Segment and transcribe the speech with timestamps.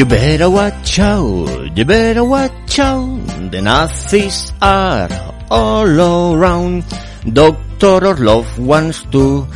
[0.00, 3.20] You better watch out, you better watch out,
[3.52, 5.10] the Nazis are
[5.50, 6.84] all around.
[7.30, 9.46] Doctor Orlov wants to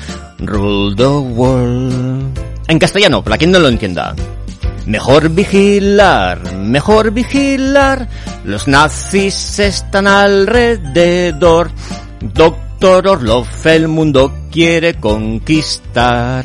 [0.40, 2.38] rule the world.
[2.68, 4.14] En castellano, para quien no lo entienda.
[4.84, 8.06] Mejor vigilar, mejor vigilar,
[8.44, 11.70] los nazis están alrededor.
[12.20, 16.44] Doctor Orlov el mundo quiere conquistar.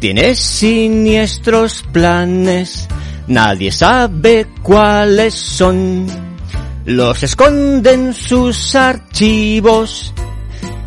[0.00, 2.88] Tiene siniestros planes,
[3.26, 6.06] nadie sabe cuáles son.
[6.84, 10.14] Los esconden sus archivos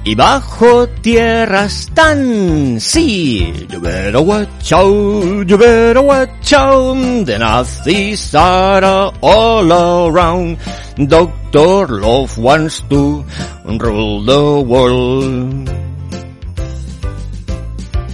[0.03, 2.79] y bajo tierra están.
[2.79, 7.25] Sí, you better watch out, you better watch out.
[7.25, 10.57] The Nazis are all around.
[10.97, 13.25] Doctor Love wants to
[13.65, 15.90] rule the world.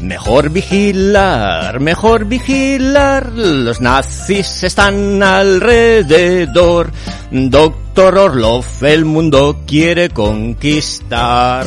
[0.01, 6.91] Mejor vigilar, mejor vigilar, los nazis están alrededor.
[7.31, 11.65] Doctor Orlov, el mundo quiere conquistar.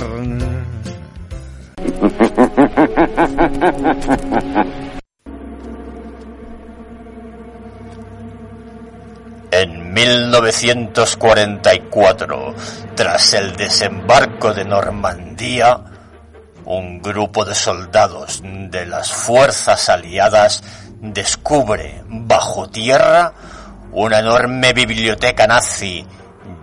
[9.51, 12.55] En 1944,
[12.95, 15.90] tras el desembarco de Normandía,
[16.71, 20.63] un grupo de soldados de las fuerzas aliadas
[21.01, 23.33] descubre bajo tierra
[23.91, 26.07] una enorme biblioteca nazi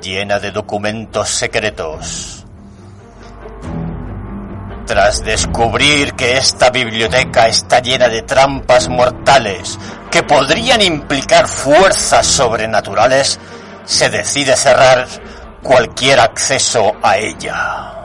[0.01, 2.46] llena de documentos secretos.
[4.85, 9.78] Tras descubrir que esta biblioteca está llena de trampas mortales
[10.09, 13.38] que podrían implicar fuerzas sobrenaturales,
[13.84, 15.06] se decide cerrar
[15.62, 17.97] cualquier acceso a ella.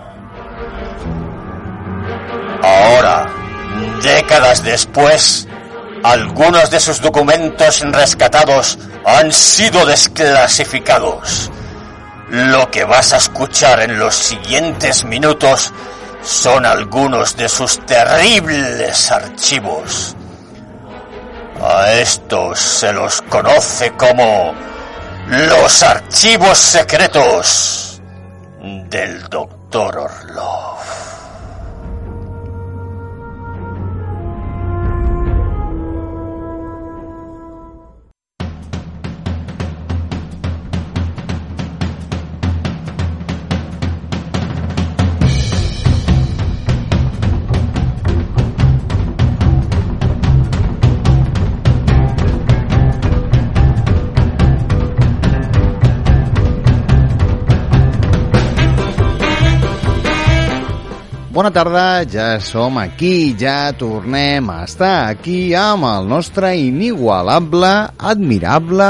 [2.62, 3.26] Ahora,
[4.02, 5.48] décadas después,
[6.04, 11.50] algunos de sus documentos rescatados han sido desclasificados.
[12.30, 15.72] Lo que vas a escuchar en los siguientes minutos
[16.22, 20.16] son algunos de sus terribles archivos.
[21.60, 24.54] A estos se los conoce como
[25.28, 28.00] los archivos secretos
[28.88, 31.11] del Doctor Orlov.
[61.32, 68.88] Bona tarda, ja som aquí, ja tornem a estar aquí amb el nostre inigualable, admirable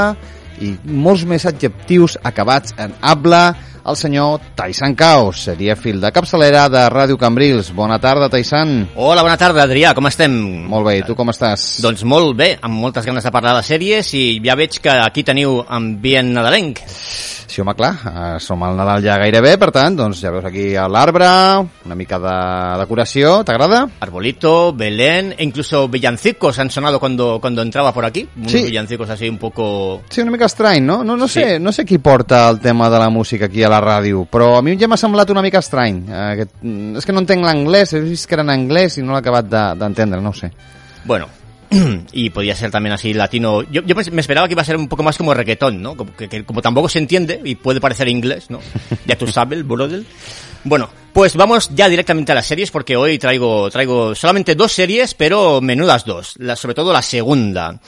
[0.58, 3.44] i molts més adjectius acabats en able,
[3.87, 7.72] el senyor Taisan Caos, seria fil de capçalera de Ràdio Cambrils.
[7.75, 8.88] Bona tarda, Taisan.
[8.94, 10.32] Hola, bona tarda, Adrià, com estem?
[10.70, 11.81] Molt bé, tu com estàs?
[11.82, 15.25] Doncs molt bé, amb moltes ganes de parlar de sèries i ja veig que aquí
[15.26, 16.81] teniu ambient nadalenc.
[17.53, 20.70] Sí, home, clar, eh, som al Nadal ja gairebé, per tant, doncs ja veus aquí
[20.72, 21.26] l'arbre,
[21.84, 22.37] una mica de
[22.81, 23.82] decoració, t'agrada?
[24.00, 28.26] Arbolito, Belén, e incluso villancicos han sonado cuando, cuando entraba por aquí.
[28.38, 28.62] Unos Sí.
[28.62, 30.00] villancicos así un poco...
[30.09, 31.04] Sí, una mica estrany, no?
[31.04, 31.41] No, no, Sí.
[31.43, 34.52] sé, no sé qui porta el tema de la música aquí a la ràdio, però
[34.58, 36.02] a mi ja m'ha semblat una mica estrany.
[36.08, 39.02] Eh, aquest, mm, és que no entenc l'anglès, he vist que era en anglès i
[39.02, 40.52] no l'he acabat de- d'entendre, no ho sé.
[41.04, 41.26] Bueno,
[42.12, 43.62] y podía ser también así latino.
[43.62, 45.96] Yo, yo me esperaba que iba a ser un poco más como reggaetón, ¿no?
[45.96, 48.60] Como, que, que como tampoco se entiende y puede parecer inglés, ¿no?
[49.06, 50.02] Ya tú sabes, brother.
[50.64, 55.12] Bueno, pues vamos ya directamente a las series porque hoy traigo, traigo solamente dos series,
[55.14, 56.35] pero menudas dos.
[56.38, 57.81] La- sobre todo la segunda.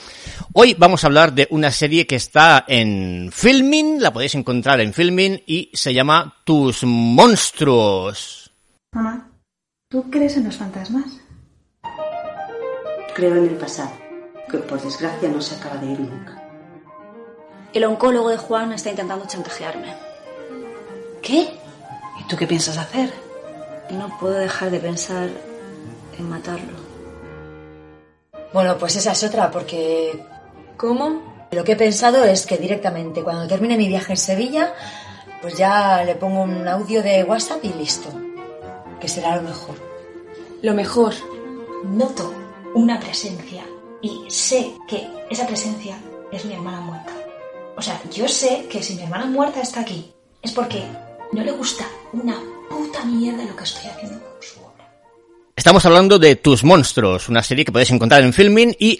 [0.53, 4.93] Hoy vamos a hablar de una serie que está en Filmin, la podéis encontrar en
[4.93, 8.51] Filmin y se llama Tus monstruos.
[8.93, 9.29] Mamá,
[9.89, 11.05] ¿tú crees en los fantasmas?
[13.15, 13.91] Creo en el pasado,
[14.51, 16.41] que por desgracia no se acaba de ir nunca.
[17.73, 19.93] El oncólogo de Juan está intentando chantajearme.
[21.21, 21.49] ¿Qué?
[22.27, 23.13] ¿Tú qué piensas hacer?
[23.91, 25.29] No puedo dejar de pensar
[26.17, 26.73] en matarlo.
[28.51, 30.23] Bueno, pues esa es otra, porque
[30.77, 31.21] ¿Cómo?
[31.51, 34.73] lo que he pensado es que directamente cuando termine mi viaje en Sevilla,
[35.41, 38.09] pues ya le pongo un audio de WhatsApp y listo.
[38.99, 39.75] Que será lo mejor.
[40.61, 41.13] Lo mejor.
[41.83, 42.33] Noto
[42.73, 43.63] una presencia
[44.01, 45.97] y sé que esa presencia
[46.31, 47.11] es mi hermana muerta.
[47.77, 50.83] O sea, yo sé que si mi hermana muerta está aquí es porque
[51.31, 52.35] no le gusta una
[52.69, 54.75] puta mierda lo que estoy haciendo con su obra.
[55.55, 58.99] Estamos hablando de Tus Monstruos, una serie que podéis encontrar en Filmin y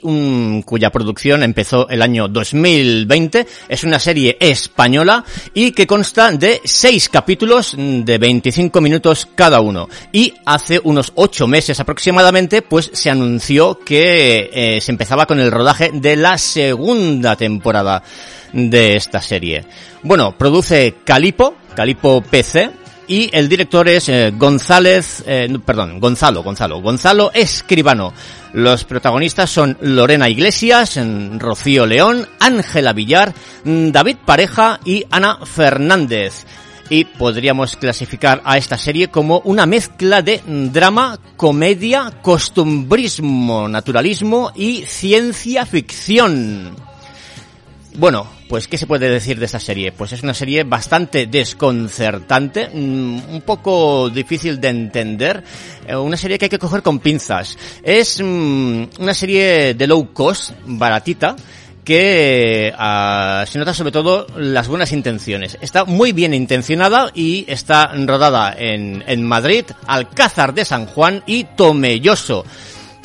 [0.63, 3.45] cuya producción empezó el año 2020.
[3.67, 5.23] Es una serie española
[5.53, 9.89] y que consta de seis capítulos de 25 minutos cada uno.
[10.13, 15.51] Y hace unos ocho meses aproximadamente, pues se anunció que eh, se empezaba con el
[15.51, 18.01] rodaje de la segunda temporada
[18.53, 19.65] de esta serie.
[20.03, 22.71] Bueno, produce Calipo, Calipo PC,
[23.07, 28.13] y el director es eh, González, eh, perdón, Gonzalo, Gonzalo, Gonzalo Escribano.
[28.53, 30.99] Los protagonistas son Lorena Iglesias,
[31.37, 33.33] Rocío León, Ángela Villar,
[33.63, 36.45] mm, David Pareja y Ana Fernández.
[36.89, 44.83] Y podríamos clasificar a esta serie como una mezcla de drama, comedia, costumbrismo, naturalismo y
[44.83, 46.75] ciencia ficción.
[47.95, 49.91] Bueno, pues ¿qué se puede decir de esta serie?
[49.91, 55.43] Pues es una serie bastante desconcertante, mm, un poco difícil de entender,
[55.87, 57.57] eh, una serie que hay que coger con pinzas.
[57.83, 61.35] Es mm, una serie de low cost, baratita,
[61.83, 65.57] que ah, se nota sobre todo las buenas intenciones.
[65.61, 71.43] Está muy bien intencionada y está rodada en, en Madrid, Alcázar de San Juan y
[71.43, 72.43] Tomelloso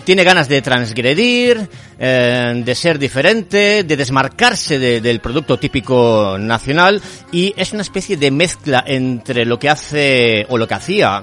[0.04, 1.68] tiene ganas de transgredir,
[1.98, 7.00] eh, de ser diferente, de desmarcarse de- del producto típico nacional
[7.32, 11.22] y es una especie de mezcla entre lo que hace o lo que hacía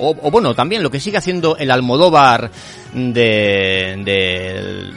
[0.00, 2.50] o, o bueno también lo que sigue haciendo el Almodóvar
[2.94, 4.90] de, de,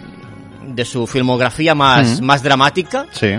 [0.74, 2.26] de su filmografía más, Mm.
[2.26, 3.30] más dramática Sí.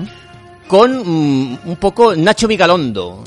[0.67, 3.23] con mm, un poco Nacho Vigalondo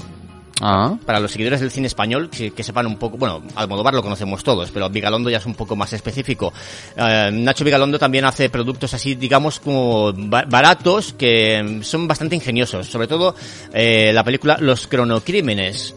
[0.67, 0.97] Ah.
[1.05, 4.71] para los seguidores del cine español, que, sepan un poco, bueno, Almodóvar lo conocemos todos,
[4.71, 6.51] pero Vigalondo ya es un poco más específico.
[6.97, 12.87] Eh, Nacho Vigalondo también hace productos así, digamos, como ba- baratos, que son bastante ingeniosos,
[12.87, 13.35] sobre todo
[13.73, 15.93] eh, la película Los cronocrímenes.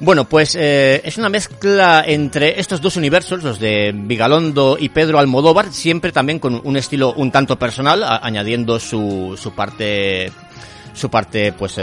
[0.00, 5.18] Bueno, pues eh, es una mezcla entre estos dos universos, los de Vigalondo y Pedro
[5.18, 10.32] Almodóvar, siempre también con un estilo un tanto personal, añadiendo su, su parte,
[10.94, 11.74] su parte, pues,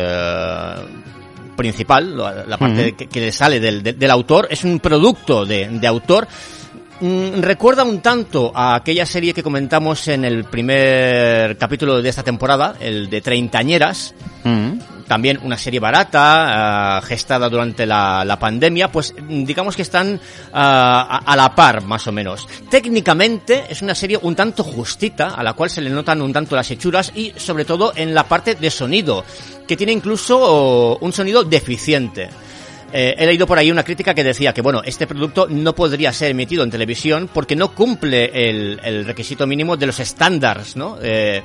[1.56, 2.98] principal, la, la parte Ujú.
[2.98, 6.28] que, que le sale del, del- del autor, es un producto de, de autor.
[7.02, 12.24] Mm, recuerda un tanto a aquella serie que comentamos en el primer capítulo de esta
[12.24, 14.14] temporada, el de Treintañeras,
[14.46, 14.80] Mm.
[15.08, 20.20] también una serie barata, ah, gestada durante la, la pandemia, pues digamos que están
[20.54, 22.48] ah, a, a la par, más o menos.
[22.70, 26.56] Técnicamente es una serie un tanto justita, a la cual se le notan un tanto
[26.56, 29.26] las hechuras y sobre todo en la parte de sonido,
[29.68, 32.30] que tiene incluso un sonido deficiente.
[32.94, 36.14] Eh, he leído por ahí una crítica que decía que, bueno, este producto no podría
[36.14, 40.98] ser emitido en televisión porque no cumple el, el requisito mínimo de los estándares, ¿no?
[41.02, 41.44] Eh,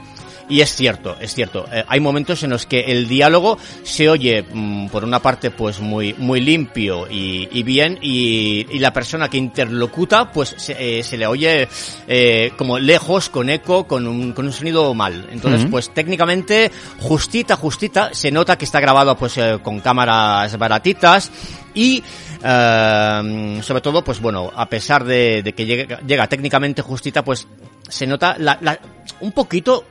[0.51, 1.65] y es cierto, es cierto.
[1.73, 5.81] Eh, hay momentos en los que el diálogo se oye, mm, por una parte, pues
[5.81, 11.03] muy, muy limpio y, y bien, y, y la persona que interlocuta, pues se, eh,
[11.03, 11.69] se le oye
[12.09, 15.29] eh, como lejos, con eco, con un, con un sonido mal.
[15.33, 21.31] Entonces, pues técnicamente, justita, justita, se nota que está grabado pues eh, con cámaras baratitas
[21.75, 22.03] y
[22.43, 27.47] eh, sobre todo, pues bueno, a pesar de, de que llega, llega técnicamente justita, pues
[27.89, 28.79] se nota la, la-
[29.21, 29.85] un poquito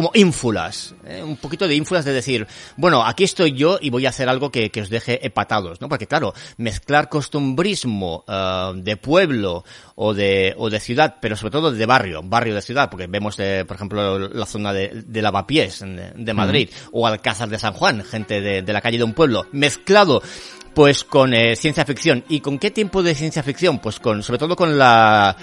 [0.00, 1.22] como ínfulas, ¿eh?
[1.22, 2.46] un poquito de ínfulas de decir,
[2.78, 5.90] bueno, aquí estoy yo y voy a hacer algo que, que os deje hepatados, ¿no?
[5.90, 9.62] Porque claro, mezclar costumbrismo eh, de pueblo
[9.96, 13.38] o de, o de ciudad, pero sobre todo de barrio, barrio de ciudad, porque vemos,
[13.40, 17.74] eh, por ejemplo, la zona de, de Lavapiés, de, de Madrid, o Alcázar de San
[17.74, 20.22] Juan, gente de, de la calle de un pueblo, mezclado
[20.74, 22.24] pues con eh, ciencia ficción.
[22.28, 23.80] ¿Y con qué tiempo de ciencia ficción?
[23.80, 25.36] Pues con, sobre todo con la,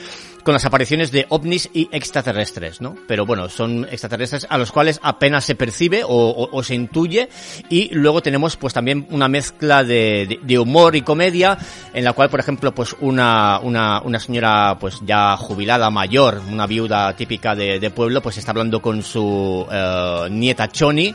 [0.48, 2.96] con las apariciones de ovnis y extraterrestres, ¿no?
[3.06, 7.28] Pero bueno, son extraterrestres a los cuales apenas se percibe o, o- o se intuye
[7.70, 11.58] y luego tenemos pues también una mezcla de, de- de humor y comedia
[11.94, 16.66] en la cual, por ejemplo, pues una, una, una señora pues ya jubilada, mayor, una
[16.66, 21.14] viuda típica de, de pueblo, pues está hablando con su eh, nieta Choni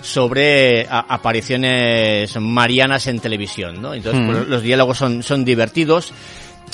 [0.00, 3.92] sobre a- apariciones marianas en televisión, ¿no?
[3.92, 4.26] Entonces, Mm.
[4.26, 6.12] pues, los diálogos son, son divertidos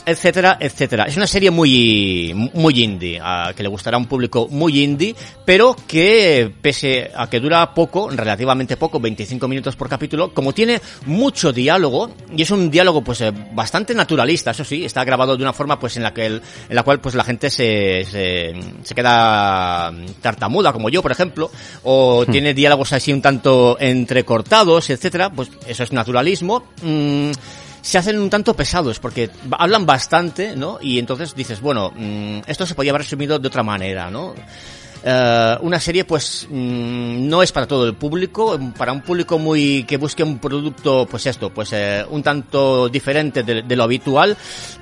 [0.05, 1.05] etcétera, etcétera.
[1.05, 5.15] Es una serie muy, muy indie, a, que le gustará a un público muy indie,
[5.45, 10.81] pero que pese a que dura poco, relativamente poco, 25 minutos por capítulo, como tiene
[11.07, 15.43] mucho diálogo, y es un diálogo pues eh, bastante naturalista, eso sí, está grabado de
[15.43, 18.55] una forma pues en la que el, en la cual pues la gente se, se,
[18.83, 21.51] se queda tartamuda, como yo, por ejemplo,
[21.83, 26.65] o tiene diálogos así un tanto entrecortados, etcétera, pues eso es naturalismo.
[26.83, 27.31] Mm,
[27.87, 30.79] se hacen un tanto pesados porque hablan bastante, ¿no?
[30.83, 34.35] Y entonces dices, bueno, mm, esto se podía haber resumido de otra manera, ¿no?
[35.05, 39.85] Eh, una serie pues mm, no es para todo el público, para un público muy
[39.85, 44.37] que busque un producto pues esto, pues eh, un tanto diferente de, de lo habitual,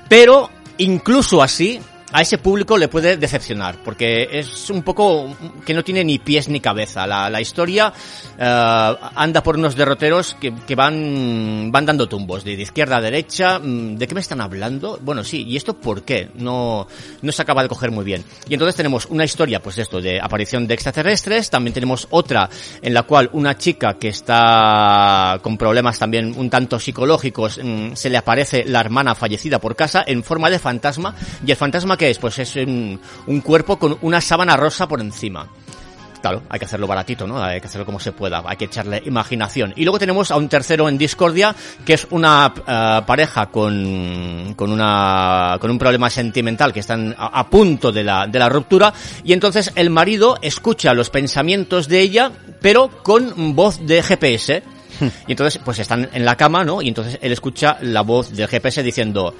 [0.09, 1.79] pero incluso así
[2.15, 6.47] a ese público le puede decepcionar, porque es un poco que no tiene ni pies
[6.47, 7.05] ni cabeza.
[7.05, 7.91] La, la historia
[8.39, 13.01] eh, anda por unos derroteros que, que van, van dando tumbos, de, de, izquierda a
[13.01, 13.59] derecha.
[13.59, 14.97] mm, ¿De qué me están hablando?
[15.01, 16.29] Bueno, sí, ¿y esto por qué?
[16.35, 16.87] No,
[17.21, 18.23] no se acaba de coger muy bien.
[18.47, 22.49] Y entonces tenemos una historia, pues esto, de aparición de extraterrestres, también tenemos otra
[22.81, 28.09] en la cual una chica que está con problemas también un tanto psicológicos, mm, se
[28.09, 31.13] le aparece la hermana fallecida por casa en forma de fantasma,
[31.45, 32.17] y el fantasma que es?
[32.17, 35.49] Pues es un, un cuerpo con una sábana rosa por encima.
[36.25, 37.39] Claro, hay que hacerlo baratito, ¿no?
[37.39, 39.73] Hay que hacerlo como se pueda, hay que echarle imaginación.
[39.75, 44.71] Y luego tenemos a un tercero en Discordia, que es una eh, pareja con, con
[44.71, 48.91] una, con un problema sentimental, que están a, a punto de la, de la ruptura,
[49.23, 54.63] y entonces el marido escucha los pensamientos de ella, pero con voz de GPS.
[55.27, 56.81] Y entonces, pues están en la cama, ¿no?
[56.81, 59.35] Y entonces él escucha la voz del GPS diciendo,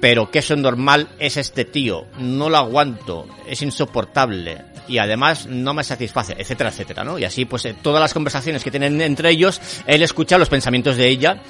[0.00, 5.72] pero que eso normal es este tío, no lo aguanto, es insoportable y además no
[5.74, 7.18] me satisface, etcétera, etcétera, ¿no?
[7.18, 10.96] Y así pues eh, todas las conversaciones que tienen entre ellos, él escucha los pensamientos
[10.96, 11.42] de ella,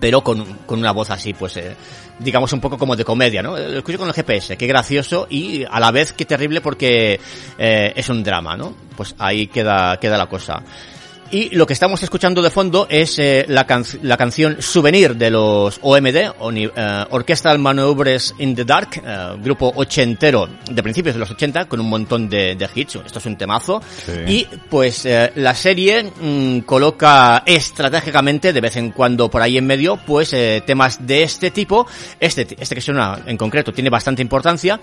[0.00, 1.74] pero con, con una voz así, pues eh,
[2.18, 3.56] digamos un poco como de comedia, ¿no?
[3.56, 7.20] Lo escucho con el GPS, qué gracioso y a la vez qué terrible porque
[7.58, 8.74] eh, es un drama, ¿no?
[8.96, 10.62] Pues ahí queda, queda la cosa.
[11.30, 15.30] Y lo que estamos escuchando de fondo es eh, la, can la, canción Souvenir de
[15.30, 21.18] los OMD, Oni eh, Orchestral Maneuvers in the Dark, eh, grupo ochentero de principios de
[21.18, 22.96] los 80 con un montón de, de hits.
[23.04, 23.82] Esto es un temazo.
[24.04, 24.12] Sí.
[24.26, 29.66] Y pues eh, la serie mmm, coloca estratégicamente de vez en cuando por ahí en
[29.66, 31.86] medio pues eh, temas de este tipo.
[32.20, 34.80] Este, este que suena en concreto tiene bastante importancia.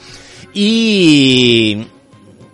[0.53, 1.87] Y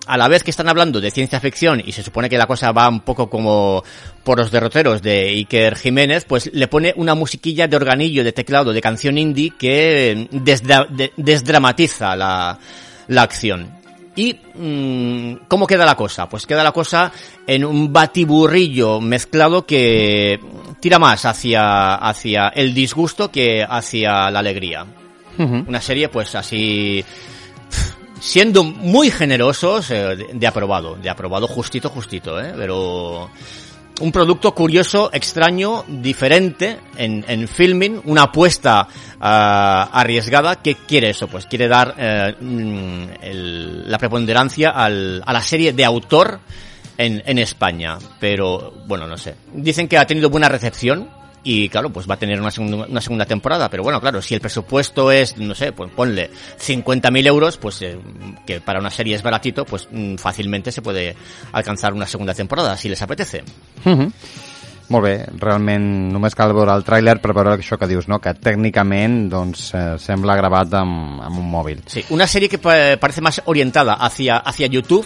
[0.10, 2.72] a la vez que están hablando de ciencia ficción y se supone que la cosa
[2.72, 3.84] va un poco como
[4.24, 8.74] por los derroteros de Iker Jiménez, pues le pone una musiquilla de organillo, de teclado,
[8.74, 12.58] de canción indie que desdra de desdramatiza la,
[13.08, 13.70] la acción.
[14.16, 16.28] ¿Y mmm, cómo queda la cosa?
[16.28, 17.12] Pues queda la cosa
[17.46, 20.40] en un batiburrillo mezclado que
[20.80, 24.86] tira más hacia, hacia el disgusto que hacia la alegría.
[25.38, 25.68] Uh -huh.
[25.68, 27.06] Una serie pues así
[28.20, 32.54] siendo muy generosos eh, de, aprobado, de aprobado justito, justito, ¿eh?
[32.56, 33.30] pero
[34.02, 41.28] un producto curioso, extraño, diferente en, en filming, una apuesta uh, arriesgada que quiere eso,
[41.28, 46.40] pues quiere dar el, la preponderancia al, a la serie de autor
[46.98, 49.36] en, en España, pero bueno, no sé.
[49.54, 51.10] Dicen que ha tenido buena recepción,
[51.44, 54.36] y claro, pues va a tener una segunda, una segunda temporada, pero bueno, claro, si
[54.36, 56.30] el presupuesto es, no sé, pues ponle
[56.60, 57.98] 50.000 euros, pues eh,
[58.46, 61.16] que para una serie es baratito, pues mm, fácilmente se puede
[61.52, 63.44] alcanzar una segunda temporada, si les apetece.
[63.86, 64.12] Uh -huh.
[64.90, 68.18] Molt bé, realment només cal veure el tràiler per veure això que dius, no?
[68.20, 71.84] que tècnicament doncs, eh, sembla gravat amb, amb un mòbil.
[71.86, 75.06] Sí, una serie que parece más orientada hacia, hacia YouTube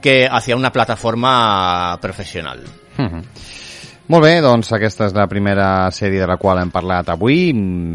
[0.00, 2.60] que hacia una plataforma profesional.
[2.96, 3.22] Uh -huh.
[4.10, 7.52] Molt bé, doncs aquesta és la primera sèrie de la qual hem parlat avui,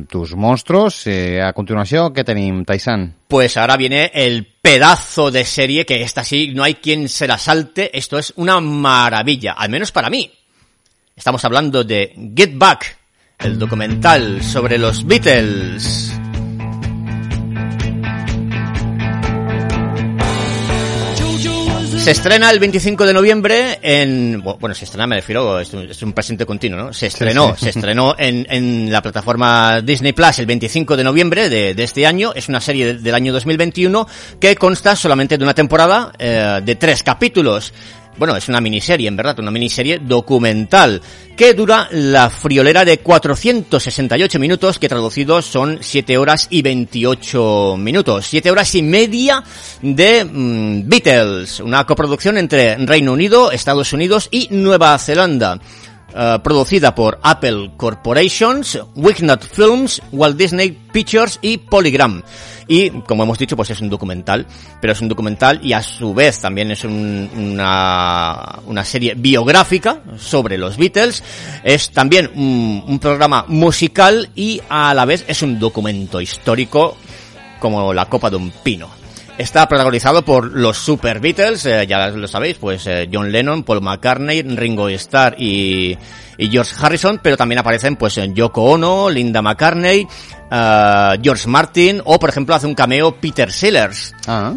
[0.07, 1.01] Tus monstruos.
[1.11, 3.03] Eh, a continuació, què tenim, Taisan?
[3.27, 7.37] Pues ahora viene el pedazo de serie que esta sí, no hay quien se la
[7.37, 7.89] salte.
[7.97, 10.31] Esto es una maravilla, al menos para mí.
[11.17, 12.97] Estamos hablando de Get Back,
[13.39, 16.24] el documental sobre los Beatles.
[22.05, 24.39] Se estrena el 25 de noviembre en...
[24.43, 26.93] Bueno, se estrena, me refiero, es un, es un presente continuo, ¿no?
[26.93, 27.63] Se estrenó, sí, sí.
[27.63, 32.05] se estrenó en, en, la plataforma Disney Plus el 25 de noviembre de, de este
[32.05, 32.31] año.
[32.35, 34.07] Es una serie de, del año 2021
[34.39, 37.73] que consta solamente de una temporada eh, de tres capítulos
[38.17, 41.01] bueno, es una miniserie, en verdad, una miniserie documental
[41.35, 48.25] que dura la friolera de 468 minutos, que traducidos son 7 horas y 28 minutos.
[48.27, 49.43] 7 horas y media
[49.81, 55.59] de mm, Beatles, una coproducción entre Reino Unido, Estados Unidos y Nueva Zelanda.
[56.15, 62.23] Eh, producida por Apple Corporations, Wignut Films, Walt Disney Pictures y Polygram.
[62.67, 64.47] Y, como hemos dicho, pues es un documental,
[64.81, 69.99] pero es un documental y a su vez también es un- una, una serie biográfica
[70.17, 71.23] sobre los Beatles.
[71.63, 76.97] Es también un, un programa musical y a la vez es un documento histórico
[77.59, 78.89] como la copa de un pino.
[79.37, 83.81] Está protagonizado por los Super Beatles, eh, ya lo sabéis, pues eh, John Lennon, Paul
[83.81, 85.97] McCartney, Ringo Starr y,
[86.37, 90.07] y George Harrison, pero también aparecen pues en Yoko Ono, Linda McCartney,
[90.49, 94.13] eh, George Martin o por ejemplo hace un cameo Peter Sellers.
[94.25, 94.53] Ah,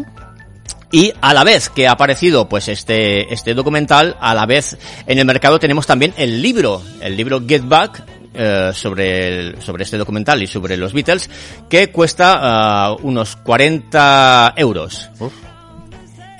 [0.91, 5.19] Y a la vez que ha aparecido pues este, este documental, a la vez en
[5.19, 8.01] el mercado tenemos también el libro, el libro Get Back,
[8.33, 11.29] eh, sobre, el- sobre este documental y sobre los Beatles,
[11.69, 15.09] que cuesta ah, unos 40 euros.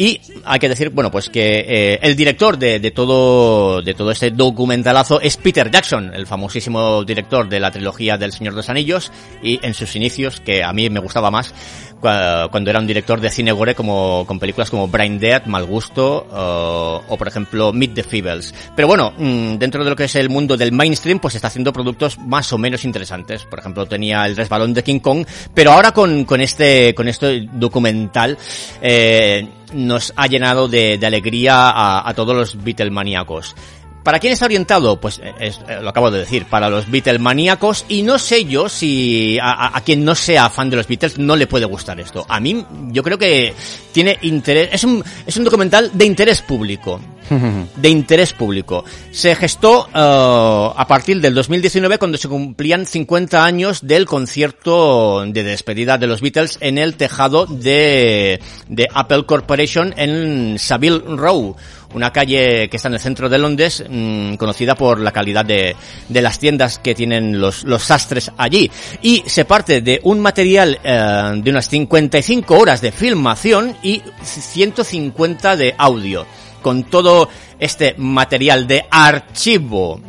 [0.01, 4.11] Y hay que decir, bueno, pues que eh, el director de, de todo de todo
[4.11, 8.69] este documentalazo es Peter Jackson, el famosísimo director de la trilogía del Señor de los
[8.69, 9.11] Anillos
[9.43, 11.53] y en sus inicios, que a mí me gustaba más
[11.99, 16.27] cuando era un director de cine gore como con películas como Brain Dead, Mal Gusto
[16.31, 18.53] o, o, por ejemplo Meet the Feebles.
[18.75, 21.73] Pero bueno, mm, dentro de lo que es el mundo del mainstream, pues está haciendo
[21.73, 23.45] productos más o menos interesantes.
[23.45, 27.47] Por ejemplo, tenía el resbalón de King Kong, pero ahora con, con este con este
[27.53, 28.37] documental
[28.81, 33.55] eh, nos ha llenado de, de alegría a, a todos los Beatlemaníacos.
[34.03, 34.99] ¿Para quién está orientado?
[34.99, 38.69] Pues eh, es- eh, lo acabo de decir, para los Beatlemaníacos y no sé yo
[38.69, 42.25] si a, quien no sea fan de los Beatles no le puede gustar esto.
[42.29, 43.53] A mí yo creo que
[43.91, 46.99] tiene interés, es un, es un documental de interés público
[47.75, 48.83] de interés público.
[49.11, 55.43] Se gestó eh, a partir del 2019 cuando se cumplían 50 años del concierto de
[55.43, 61.55] despedida de los Beatles en el tejado de, de Apple Corporation en Savile Row,
[61.93, 65.75] una calle que está en el centro de Londres, mm, conocida por la calidad de,
[66.07, 68.69] de las tiendas que tienen los, los sastres allí.
[69.01, 75.55] Y se parte de un material eh, de unas 55 horas de filmación y 150
[75.55, 76.25] de audio
[76.61, 77.29] con todo
[77.59, 79.99] este material de archivo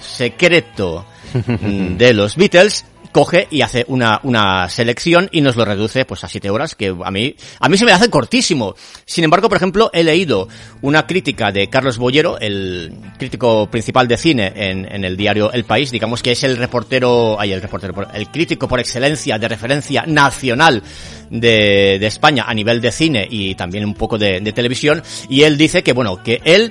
[0.00, 2.84] secreto mm, de los Beatles
[3.16, 6.94] coge y hace una, una selección y nos lo reduce pues a siete horas que
[7.02, 8.74] a mí a mí se me hace cortísimo.
[9.06, 10.48] Sin embargo por ejemplo he leído
[10.82, 15.64] una crítica de Carlos Bollero el crítico principal de cine en, en el diario El
[15.64, 19.48] País digamos que es el reportero ay el reportero por- el crítico por excelencia de
[19.48, 20.82] referencia nacional
[21.30, 25.40] de, de España a nivel de cine y también un poco de, de televisión y
[25.44, 26.70] él dice que bueno que él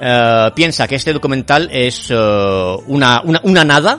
[0.00, 2.14] eh, piensa que este documental es eh,
[2.88, 3.96] una, una, una nada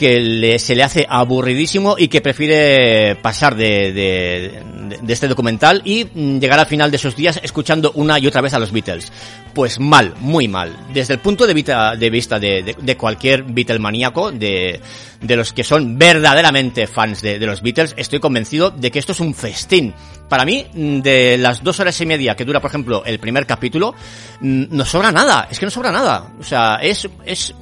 [0.00, 5.82] que le- se le hace aburridísimo y que prefiere pasar de, de- de- este documental
[5.84, 8.72] y mm, llegar al final de sus días escuchando una y otra vez a los
[8.72, 9.12] Beatles.
[9.52, 10.74] Pues mal, muy mal.
[10.94, 14.80] Desde el punto de vista de, vista de, de- cualquier Beatlemaníaco, de,
[15.20, 19.12] de los que son verdaderamente fans de, de los Beatles, estoy convencido de que esto
[19.12, 19.92] es un festín.
[20.30, 23.44] Para mí, mm, de las dos horas y media que dura, por ejemplo, el primer
[23.44, 23.94] capítulo,
[24.40, 25.46] mm, no sobra nada.
[25.50, 26.32] Es que no sobra nada.
[26.40, 27.54] O sea, es, es,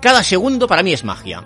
[0.00, 1.42] cada segundo para mí es magia.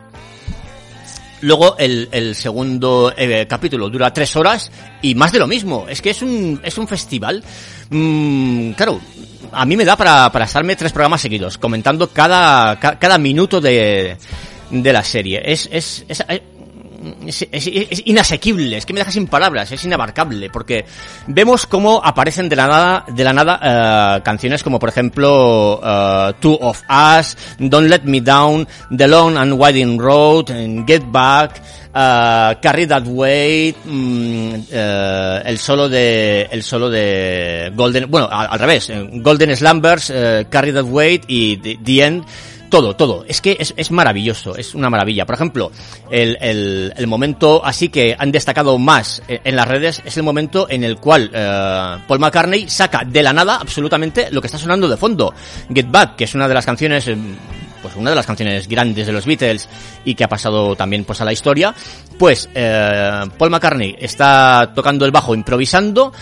[1.43, 4.71] Luego el, el segundo eh, capítulo dura tres horas
[5.01, 5.87] y más de lo mismo.
[5.89, 7.43] Es que es un, es un festival.
[7.89, 9.01] mm, claro,
[9.53, 13.59] a mí me da para, para estarme tres programas seguidos comentando cada, ca- cada minuto
[13.61, 14.19] de,
[14.71, 15.41] de la serie.
[15.45, 16.05] Es, es,
[17.27, 17.47] es-
[18.05, 20.85] inasequible, es que me deja sin palabras, es inabarcable, porque
[21.27, 23.61] vemos cómo aparecen de la nada, de la nada
[24.19, 29.37] eh, canciones como por ejemplo eh, Two of Us, Don't Let Me Down, The Long
[29.37, 31.61] and Winding Road, and Get Back,
[31.95, 38.59] eh, Carry That Weight, mm, eh, el solo de el solo de Golden, bueno al,
[38.59, 42.25] revés, Golden Slumbers, eh, Carry That Weight y The, The End
[42.71, 43.25] todo, todo.
[43.29, 45.27] Es que es, es maravilloso, es una maravilla.
[45.27, 45.71] Por ejemplo,
[46.11, 46.39] el,
[46.97, 50.85] el, momento así que han destacado más en, en las redes es el momento en
[50.85, 54.97] el cual eh, Paul McCartney saca de la nada absolutamente lo que está sonando de
[54.97, 55.35] fondo.
[55.73, 57.17] Get Back, que es una de las canciones, eh,
[57.83, 59.69] pues una de las canciones grandes de los Beatles
[60.05, 61.75] y que ha pasado también pues a la historia.
[62.19, 66.13] Pues eh, Paul McCartney está tocando el bajo improvisando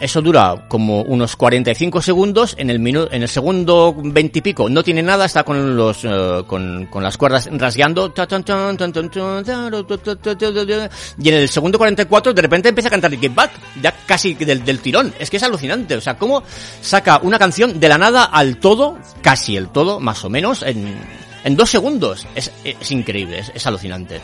[0.00, 2.54] Eso dura como unos 45 segundos.
[2.58, 6.04] En el minuto, en el segundo 20 y pico no tiene nada, está con los,
[6.04, 8.12] eh, con, con las cuerdas rasgueando.
[11.20, 13.50] Y en el segundo 44 de repente empieza a cantar Get Back,
[13.82, 15.12] ya casi del, del tirón.
[15.18, 15.96] Es que es alucinante.
[15.96, 16.42] O sea, cómo
[16.80, 20.96] saca una canción de la nada al todo, casi el todo, más o menos, en,
[21.44, 22.26] en dos segundos.
[22.34, 24.20] Es, es increíble, es, es alucinante.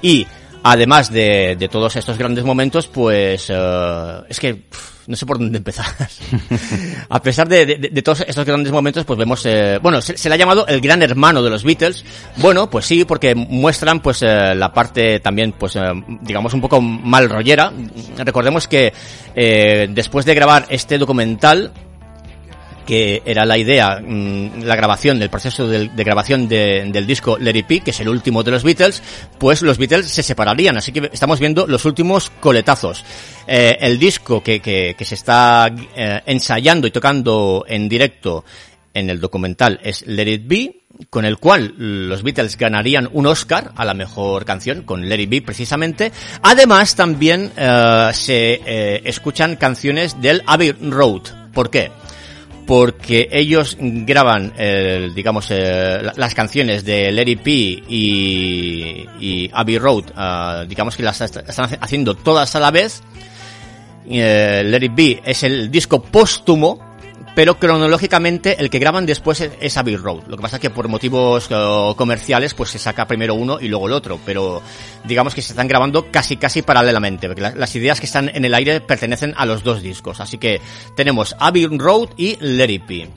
[0.00, 0.26] Y
[0.66, 5.38] Además de, de todos estos grandes momentos, pues eh, es que pff, no sé por
[5.38, 5.84] dónde empezar.
[7.10, 10.28] a pesar de, de- de todos estos grandes momentos, pues vemos, eh, bueno, se, se
[10.30, 12.02] le ha llamado el gran hermano de los Beatles.
[12.36, 15.80] Bueno, pues sí, porque muestran pues eh, la parte también, pues eh,
[16.22, 17.70] digamos un poco mal rollera.
[18.16, 18.92] Recordemos que
[19.34, 21.72] eh, después de grabar este documental,
[22.86, 27.38] que era la idea, mm, la grabación, el proceso del- de, grabación de- del disco
[27.38, 29.02] Let It Be, que es el último de los Beatles,
[29.38, 33.04] pues los Beatles se separarían, así que estamos viendo los últimos coletazos.
[33.46, 38.44] Eh, el disco que, se está eh, ensayando y tocando en directo
[38.92, 43.72] en el documental es Let It Be, con el cual los Beatles ganarían un Oscar
[43.74, 46.12] a la mejor canción, con Let It Be precisamente.
[46.42, 51.22] Además, también eh, se escuchan canciones del Abbey Road.
[51.52, 51.90] ¿Por qué?
[52.66, 60.04] Porque ellos graban, eh, digamos, la- las canciones de Larry P y, y Abbey Road,
[60.16, 63.02] ah, digamos que las est- están haciendo todas a la vez.
[64.08, 66.93] Eh, It Be es el disco póstumo,
[67.34, 70.24] pero cronológicamente el que graban después es, es Abbey Road.
[70.28, 73.68] Lo que pasa es que por motivos eh, comerciales pues se saca primero uno y
[73.68, 74.62] luego el otro, pero
[75.04, 78.44] digamos que se están grabando casi casi paralelamente, porque la- las ideas que están en
[78.44, 80.20] el aire pertenecen a los dos discos.
[80.20, 80.60] Así que
[80.96, 83.08] tenemos Abbey Road y Let It Be.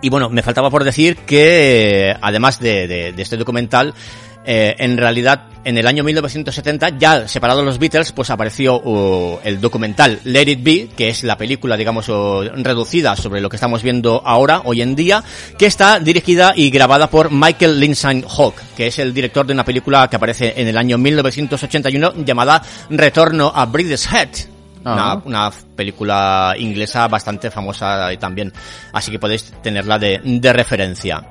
[0.00, 3.94] Y bueno, me faltaba por decir que, además de, de- de este documental,
[4.46, 9.60] eh, en realidad, en el año 1970, ya separados los Beatles, pues apareció uh, el
[9.60, 13.82] documental Let It Be, que es la película, digamos, uh, reducida sobre lo que estamos
[13.82, 15.24] viendo ahora, hoy en día,
[15.58, 19.64] que está dirigida y grabada por Michael Lindsay Hawk, que es el director de una
[19.64, 24.28] película que aparece en el año 1981 llamada Retorno a Breed's Head.
[24.84, 25.22] Una, Ah.
[25.24, 28.52] una película inglesa bastante famosa también,
[28.92, 31.22] así que podéis tenerla de, de referencia.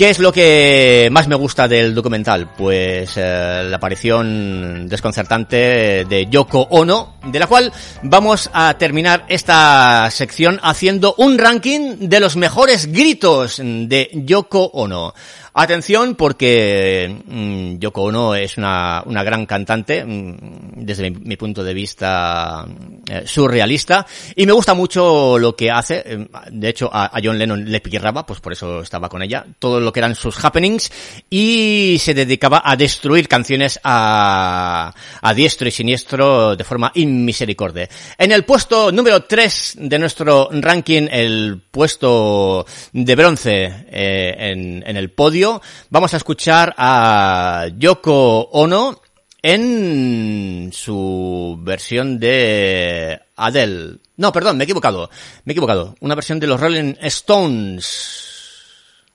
[0.00, 2.54] ¿Qué es lo que más me gusta del documental?
[2.56, 7.70] Pues eh, la aparición desconcertante de Yoko Ono, de la cual
[8.02, 15.12] vamos a terminar esta sección haciendo un ranking de los mejores gritos de Yoko Ono.
[15.52, 21.74] Atención porque mm, Yoko Ono es una, una gran cantante mm, desde mi, punto de
[21.74, 22.66] vista
[23.08, 26.02] eh, surrealista y me gusta mucho lo que hace.
[26.06, 29.44] Eh, De hecho a, John Lennon le pirraba, pues por eso estaba con ella.
[29.58, 30.90] Todo lo que eran sus happenings
[31.28, 37.88] y se dedicaba a destruir canciones a, a diestro y siniestro de forma inmisericordia.
[38.18, 44.96] En el puesto número 3 de nuestro ranking, el puesto de bronce eh, en, en
[44.96, 45.49] el podio,
[45.88, 49.00] vamos a escuchar a Yoko Ono
[49.42, 53.98] en su versión de Adele.
[54.16, 55.08] No, perdón, me he equivocado.
[55.44, 55.94] Me he equivocado.
[56.00, 58.26] Una versión de los Rolling Stones.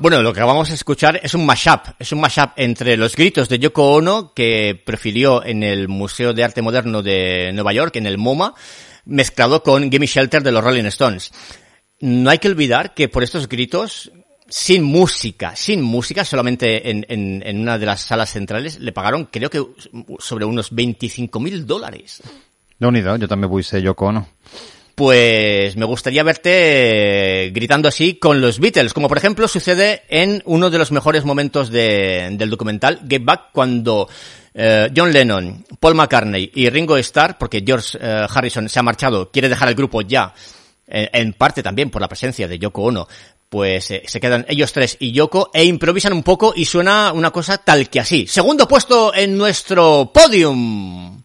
[0.00, 3.48] Bueno, lo que vamos a escuchar es un mashup, es un mashup entre los gritos
[3.48, 8.06] de Yoko Ono que prefirió en el Museo de Arte Moderno de Nueva York, en
[8.06, 8.54] el MoMA,
[9.06, 11.32] mezclado con Gimme Shelter de los Rolling Stones.
[11.98, 14.12] No hay que olvidar que por estos gritos,
[14.48, 19.64] sin música, sin música, solamente en, una de las salas centrales, le pagaron creo que
[20.20, 22.22] sobre unos 25 mil dólares.
[22.78, 24.22] jo també vull ser Yoko Ono.
[24.98, 30.70] Pues me gustaría verte gritando así con los Beatles, como por ejemplo sucede en uno
[30.70, 34.08] de los mejores momentos de- del documental Get Back cuando
[34.54, 39.30] eh, John Lennon, Paul McCartney y Ringo Starr, porque George eh, Harrison se ha marchado,
[39.30, 40.34] quiere dejar el grupo ya,
[40.88, 43.06] eh, en parte también por la presencia de Yoko Ono,
[43.48, 47.58] pues se quedan ellos tres y Yoko e improvisan un poco y suena una cosa
[47.58, 48.26] tal que así.
[48.26, 51.22] Segundo puesto en nuestro podium.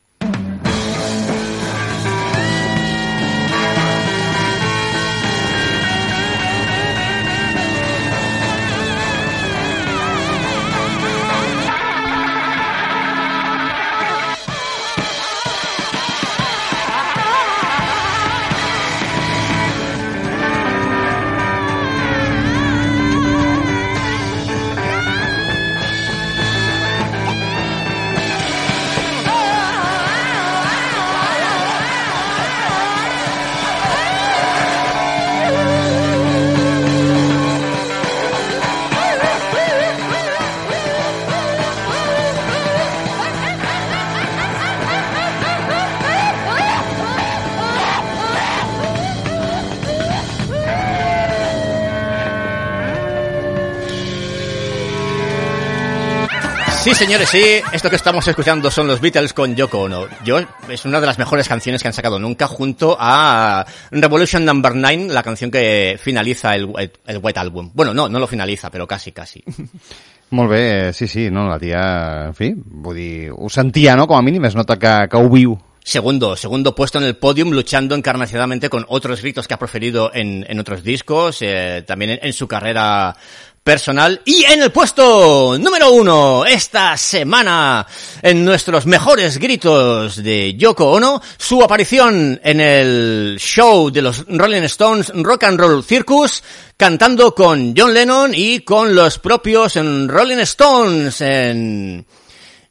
[56.83, 57.41] Sí, señores, sí.
[57.71, 60.05] Esto que estamos escuchando son los Beatles con Yoko Ono.
[60.25, 64.75] Yo, es una de las mejores canciones que han sacado nunca junto a Revolution Number
[64.75, 67.71] 9, la canción que finaliza el, el, el White Album.
[67.73, 69.41] Bueno, no, no lo finaliza, però casi, casi.
[70.31, 74.17] Molt bé, sí, sí, no, la tia, en fi, vull dir, ho sentia, no?, com
[74.17, 75.55] a mínim, es nota que, que ho viu.
[75.85, 80.45] Segundo, segundo puesto en el podium, luchando encarnacidamente con otros gritos que ha proferido en,
[80.47, 83.15] en otros discos, eh, también en, en su carrera
[83.63, 84.21] personal.
[84.25, 87.87] Y en el puesto número uno esta semana,
[88.21, 94.63] en nuestros mejores gritos de Yoko Ono, su aparición en el show de los Rolling
[94.63, 96.43] Stones Rock and Roll Circus,
[96.75, 102.05] cantando con John Lennon y con los propios Rolling Stones en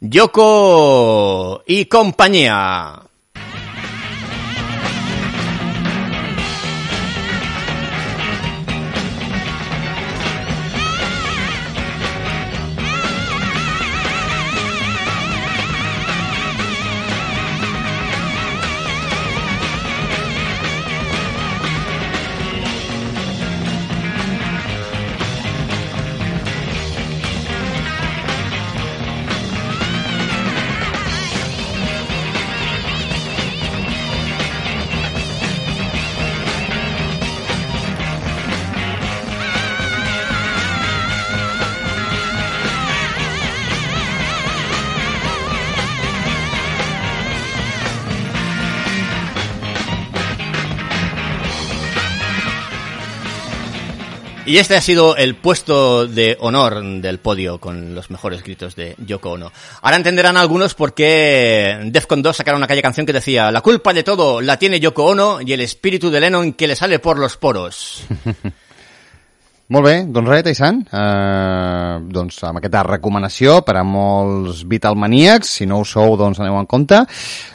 [0.01, 3.12] Yoko y compañía.
[54.53, 58.95] Y este ha sido el puesto de honor del podio con los mejores gritos de
[58.99, 59.51] Yoko Ono.
[59.81, 64.03] Ahora entenderán algunos por qué Defcon 2 sacaron aquella canción que decía La culpa de
[64.03, 67.39] todo la tiene Yoko Ono y el espíritu de Lennon que le sale por los
[67.39, 68.05] poros.
[69.71, 74.65] Molt bé, doncs res, Taisan, eh, doncs amb aquesta recomanació per a molts
[75.49, 76.99] si no ho sou, doncs aneu en compte.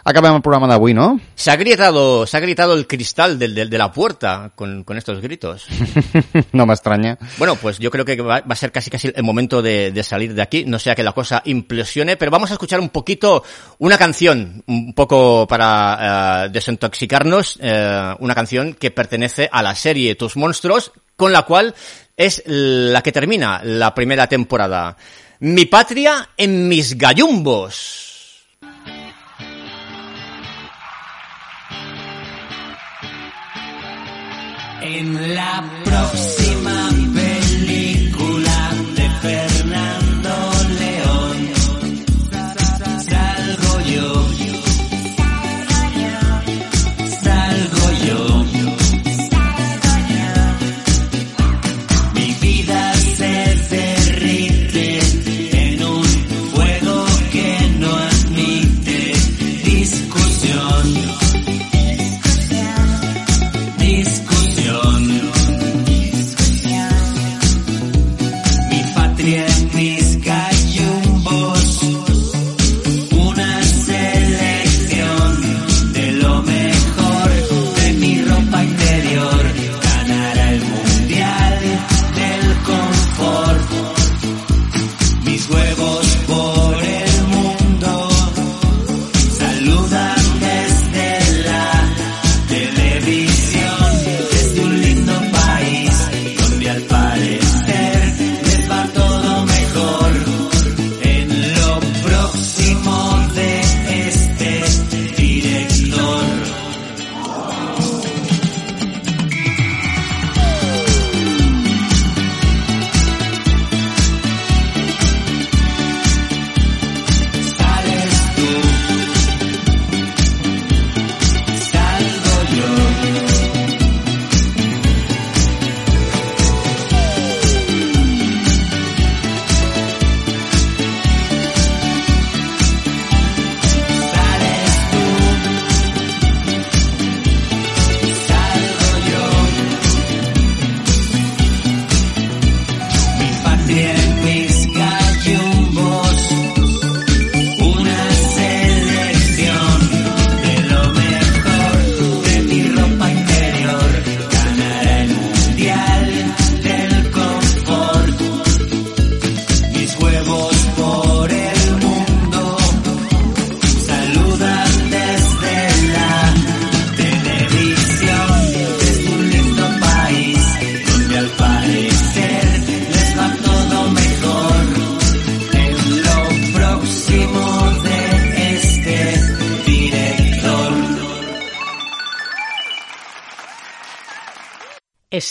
[0.03, 1.19] Acabem el programa d'avui, ¿no?
[1.35, 4.97] Se ha gritado, se ha gritado el cristal del, del, de la puerta con, con
[4.97, 5.67] estos gritos.
[6.53, 7.17] no me extraña.
[7.37, 10.03] Bueno, pues yo creo que va, va a ser casi casi el momento de, de,
[10.03, 13.43] salir de aquí, no sea que la cosa implosione, pero vamos a escuchar un poquito
[13.79, 20.15] una canción, un poco para uh, desintoxicarnos, uh, una canción que pertenece a la serie
[20.15, 21.75] Tus Monstruos, con la cual
[22.15, 24.95] es la que termina la primera temporada.
[25.39, 28.05] Mi patria en mis gallumbos.
[34.81, 36.86] En la próxima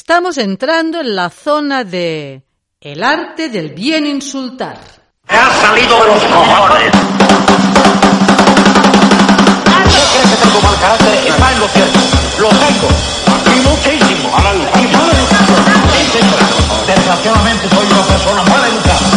[0.09, 2.45] Estamos entrando en la zona de
[2.81, 4.79] el arte del bien insultar.
[5.27, 6.92] ¡Ha salido de los cojones!
[9.83, 11.12] ¿Qué crees que tengo mal carácter?
[11.27, 11.99] Está en lo cierto.
[12.38, 12.88] Lo tengo.
[13.53, 14.37] Y muchísimo.
[14.37, 14.69] A la luz.
[14.75, 15.55] Y mal educado.
[15.99, 16.47] Etcétera.
[16.87, 19.15] Desgraciadamente soy una persona mal educada.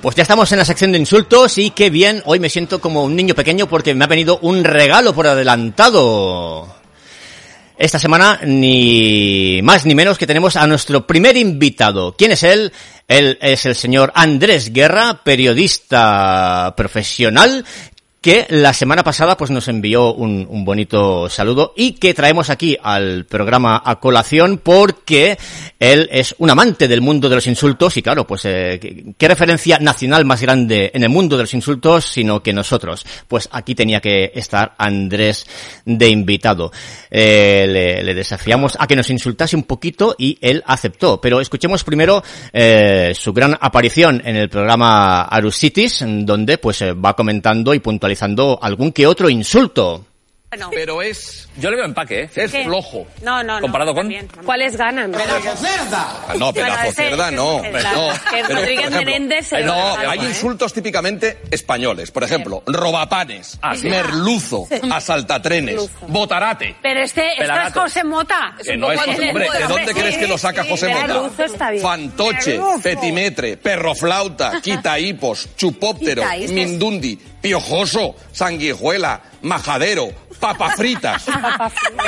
[0.00, 3.02] Pues ya estamos en la sección de insultos y qué bien, hoy me siento como
[3.02, 6.72] un niño pequeño porque me ha venido un regalo por adelantado.
[7.76, 12.14] Esta semana ni más ni menos que tenemos a nuestro primer invitado.
[12.16, 12.72] ¿Quién es él?
[13.08, 17.64] Él es el señor Andrés Guerra, periodista profesional
[18.28, 22.76] que la semana pasada pues nos envió un, un, bonito saludo y que traemos aquí
[22.82, 25.38] al programa a colación porque
[25.78, 29.28] él es un amante del mundo de los insultos y claro, pues eh, ¿qué, ¿qué,
[29.28, 33.06] referencia nacional más grande en el mundo de los insultos sino que nosotros.
[33.26, 35.46] Pues aquí tenía que estar Andrés
[35.86, 36.70] de invitado.
[37.10, 41.18] Eh, le, le, desafiamos a que nos insultase un poquito y él aceptó.
[41.18, 47.72] Pero escuchemos primero eh, su gran aparición en el programa Arusitis, donde pues va comentando
[47.72, 48.17] y puntualizando
[48.62, 50.04] algún que otro insulto.
[50.50, 50.70] Bueno.
[50.72, 51.47] Pero es.
[51.58, 52.30] Yo le veo empaque, ¿eh?
[52.34, 52.64] Es ¿Qué?
[52.64, 53.06] flojo.
[53.22, 53.60] No, no, no.
[53.60, 54.02] Comparado con.
[54.04, 54.28] también.
[54.44, 55.10] ¿Cuáles ganan?
[55.12, 56.24] ¡Pedazo cerda!
[56.28, 57.58] Ah, no, pedazo cerda no.
[57.62, 57.62] no.
[58.30, 60.24] que Rodríguez Menéndez se eh, No, algo, hay ¿eh?
[60.28, 62.10] insultos típicamente españoles.
[62.10, 63.88] Por ejemplo, robapanes, Ah, sí.
[63.88, 64.80] merluzo, Sí.
[64.90, 66.76] asaltatrenes, botarate.
[66.82, 67.82] Pero este, esto es Pelagatos.
[67.82, 68.54] José Mota.
[68.62, 71.06] Que no es José, hombre, ¿de dónde crees que lo saca José Mota?
[71.06, 71.82] Merluzo está bien.
[71.82, 72.80] Fantoche, Merluzo.
[72.82, 80.08] petimetre, perroflauta, quitaipos, chupóptero, mindundi, piojoso, sanguijuela, majadero,
[80.40, 81.24] papas fritas,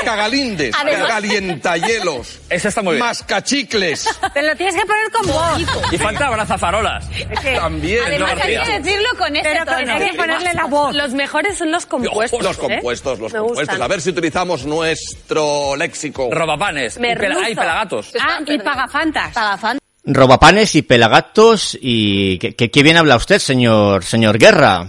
[0.04, 3.06] cagalindes, calientahielos, Ese está muy bien.
[3.06, 4.08] mascachicles.
[4.32, 5.92] Te lo tienes que poner con voz.
[5.92, 7.08] Y falta abrazafarolas.
[7.56, 9.92] También, Además no, hay que decirlo con ese Pero tono.
[9.94, 10.94] Hay que ponerle la voz.
[10.94, 12.42] Los mejores son los compuestos.
[12.42, 12.60] Los ¿eh?
[12.60, 13.66] compuestos, los Me compuestos.
[13.68, 13.82] gustan.
[13.82, 16.28] A ver si utilizamos nuestro léxico.
[16.32, 16.96] Robapanes.
[16.96, 17.36] y pela-.
[17.44, 18.12] Hay pelagatos.
[18.20, 19.32] Ah, y pagafantas.
[19.32, 19.80] Pagafantas.
[20.04, 24.86] Robapanes y pelagatos y qué, qué- qué bien habla usted, señor señor Guerra.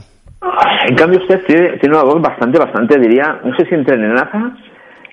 [0.87, 4.57] En cambio, usted tiene, tiene una voz bastante, bastante, diría, no sé si entre nenaza,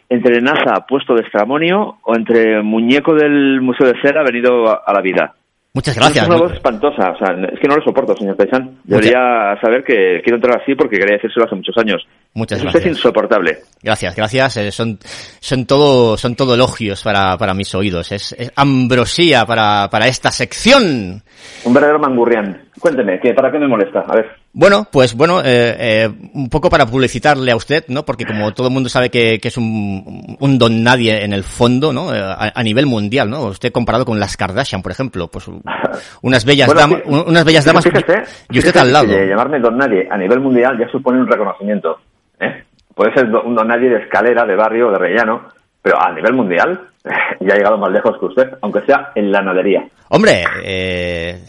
[0.09, 4.93] entre nenaza puesto de estramonio o entre muñeco del Museo de Cera venido a, a
[4.93, 5.35] la vida.
[5.75, 6.25] Muchas gracias.
[6.25, 8.79] Es una voz espantosa, o sea, es que no lo soporto, señor Paisan.
[8.85, 12.09] Debería saber que quiero entrar así porque quería decírselo hace muchos años.
[12.35, 12.97] Muchas es usted gracias.
[12.97, 13.59] insoportable.
[13.83, 14.57] Gracias, gracias.
[14.57, 14.99] eh, son,
[15.41, 18.11] son todo, son todo elogios para, para mis oídos.
[18.11, 21.23] Es, es ambrosía para, para esta sección.
[21.65, 22.63] Un verdadero mangurrián.
[22.81, 24.01] Cuénteme, ¿qué, ¿para qué me molesta?
[24.09, 24.27] A ver.
[24.59, 28.05] Bueno, pues bueno, eh, eh, un poco para publicitarle a usted, ¿no?
[28.05, 31.45] Porque como todo el mundo sabe que, que es un, un don nadie en el
[31.45, 32.13] fondo, ¿no?
[32.13, 33.45] Eh, a, a nivel mundial, ¿no?
[33.45, 35.47] Usted comparado con las Kardashian, por ejemplo, pues
[36.23, 38.15] unas bellas Bueno, damas, unas bellas damas fíjese,
[38.51, 39.07] y usted fíjese al lado.
[39.07, 42.01] llamarme don nadie a nivel mundial ya supone un reconocimiento.
[42.41, 42.65] ¿eh?
[42.97, 46.81] Puede ser un don nadie de escalera, de barrio, de rellano, pero a nivel mundial
[47.41, 49.87] ya ha llegado más lejos que usted, aunque sea en la nadería.
[50.09, 51.45] Hombre, eh,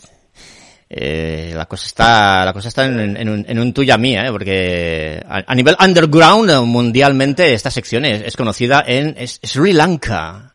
[0.90, 4.32] eh, la cosa está, la cosa está en, en un, en un tuya mía, ¿eh?
[4.32, 9.74] porque a, a nivel underground eh, mundialmente esta sección es, es conocida en es- Sri
[9.74, 10.54] Lanka.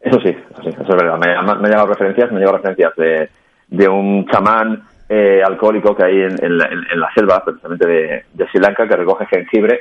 [0.00, 1.18] Eso sí, eso sí, eso es verdad.
[1.18, 3.28] Me, me han llegado referencias, me referencias de,
[3.68, 7.88] de un chamán eh, alcohólico que hay en, en la, en- en la selva, precisamente
[7.88, 9.80] de, de Sri Lanka, que recoge jengibre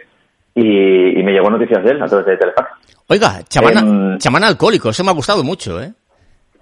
[0.56, 2.69] y, y me llegó noticias de él a través de Telefax.
[3.08, 5.91] Oiga, chamán, Em, chamán alcohólico, eso me ha gustado mucho, ¿eh?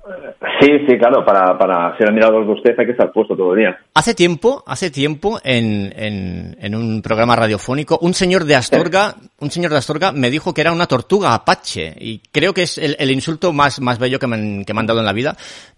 [0.63, 3.59] Sí, sí, claro, para, para ser admirador de usted hay que estar puesto todo el
[3.59, 3.77] día.
[3.95, 9.51] Hace tiempo, hace tiempo, en, en, en un programa radiofónico, un señor de Astorga, un
[9.51, 12.95] señor de Astorga me dijo que era una tortuga apache, y creo que es el,
[12.97, 15.35] el insulto más, más bello que me, han, que me han dado en la vida,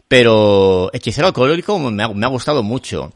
[0.08, 3.12] pero hechicero alcohólico me ha, me ha gustado mucho.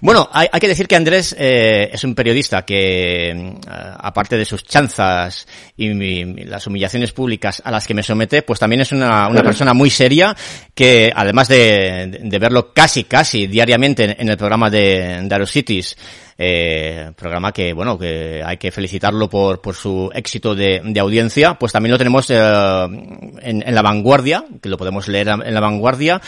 [0.00, 3.54] Bueno, hay, hay que decir que Andrés eh, es un periodista que, eh,
[3.98, 8.40] aparte de sus chanzas y mi- mi- las humillaciones públicas a las que me somete,
[8.40, 10.34] pues también es una, una persona muy seria
[10.74, 15.96] que, además de, verlo casi, casi diariamente en, en el programa de, de Aerocities,
[16.42, 21.52] eh, programa que, bueno, que hay que felicitarlo por, por su éxito de, de audiencia,
[21.54, 25.60] pues también lo tenemos eh, en, en La Vanguardia, que lo podemos leer en La
[25.60, 26.18] Vanguardia,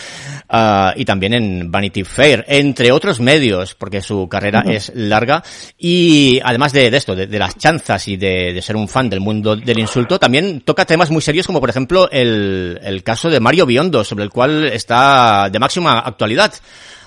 [0.51, 5.43] ah, y también en Vanity Fair, entre otros medios, porque su carrera es larga,
[5.79, 9.09] y además de, de esto, de, de las chanzas y de, de ser un fan
[9.09, 13.31] del mundo del insulto, también toca temas muy serios como por ejemplo el, el caso
[13.31, 16.53] de Mario Biondo, sobre el cual está de máxima actualidad.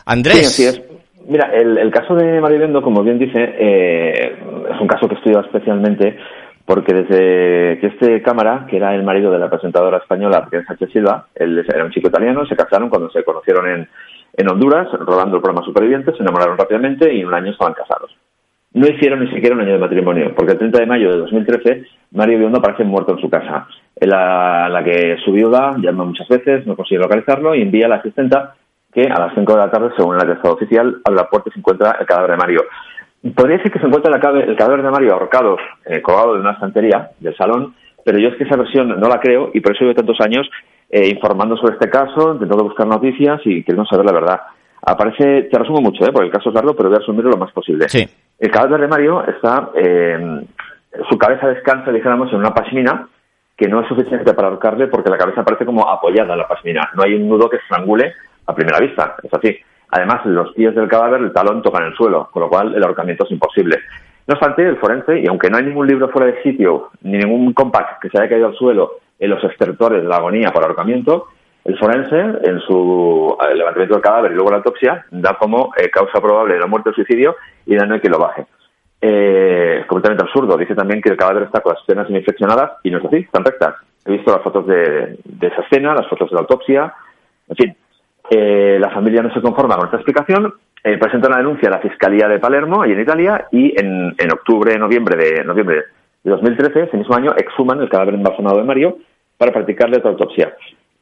[0.05, 0.51] Andrés.
[0.51, 0.81] Sí, así es.
[1.27, 4.35] Mira, el, el caso de Mario Biondo, como bien dice, eh,
[4.71, 6.17] es un caso que he especialmente
[6.65, 10.89] porque desde que este cámara, que era el marido de la presentadora española Raquel Sánchez
[10.91, 13.87] Silva, él era un chico italiano, se casaron cuando se conocieron en,
[14.35, 18.15] en Honduras, rodando el programa Supervivientes, se enamoraron rápidamente y en un año estaban casados.
[18.73, 21.83] No hicieron ni siquiera un año de matrimonio, porque el 30 de mayo de 2013
[22.11, 23.67] Mario Biondo aparece muerto en su casa.
[24.01, 27.95] La, la que su viuda llama muchas veces, no consigue localizarlo y envía a la
[27.97, 28.55] asistenta
[28.95, 31.59] que a las 5 de la tarde, según el atestado oficial, abre la puerta se
[31.59, 32.61] encuentra el cadáver de Mario.
[33.35, 36.39] Podría decir que se encuentra el cadáver, el cadáver de Mario ahorcado, eh, colgado de
[36.39, 37.75] una estantería del salón,
[38.05, 40.49] pero yo es que esa versión no la creo y por eso llevo tantos años
[40.89, 44.41] eh, informando sobre este caso, intentando buscar noticias y queriendo saber la verdad.
[44.81, 46.11] Aparece, te resumo mucho, ¿eh?
[46.13, 47.89] porque el caso es largo, pero voy a resumirlo lo más posible.
[47.89, 48.07] Sí.
[48.39, 50.45] El cadáver de Mario está, eh,
[51.09, 53.09] su cabeza descansa, dijéramos, en una pasmina
[53.57, 56.91] que no es suficiente para ahorcarle porque la cabeza parece como apoyada en la pasmina.
[56.95, 58.13] No hay un nudo que estrangule
[58.45, 59.57] a primera vista, es así.
[59.89, 63.25] Además, los pies del cadáver, el talón tocan el suelo, con lo cual el ahorcamiento
[63.25, 63.79] es imposible.
[64.27, 67.53] No obstante, el forense, y aunque no hay ningún libro fuera de sitio, ni ningún
[67.53, 71.27] compact que se haya caído al suelo en los estertores de la agonía por ahorcamiento,
[71.63, 76.19] el forense, en su levantamiento del cadáver y luego la autopsia, da como eh, causa
[76.21, 77.35] probable de la muerte o suicidio
[77.65, 78.45] y da no hay que lo baje.
[79.01, 80.57] Eh, es completamente absurdo.
[80.57, 83.45] Dice también que el cadáver está con las escenas infeccionadas y no es así, están
[83.45, 83.75] rectas.
[84.05, 86.93] He visto las fotos de esa escena, las fotos de la autopsia,
[87.47, 87.75] en fin.
[88.29, 90.53] Eh, la familia no se conforma con esta explicación,
[90.83, 94.31] eh, presenta una denuncia a la Fiscalía de Palermo, ahí en Italia, y en, en
[94.31, 95.83] octubre, noviembre de, noviembre
[96.23, 98.97] de 2013, ese mismo año, exhuman el cadáver embalsamado de Mario
[99.37, 100.55] para practicarle otra autopsia.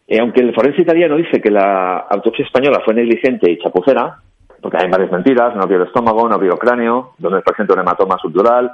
[0.07, 4.17] Eh, aunque el forense italiano dice que la autopsia española fue negligente y chapucera,
[4.61, 7.80] porque hay varias mentiras, no vio el estómago, no vio el cráneo, donde presenta un
[7.80, 8.71] hematoma subdural,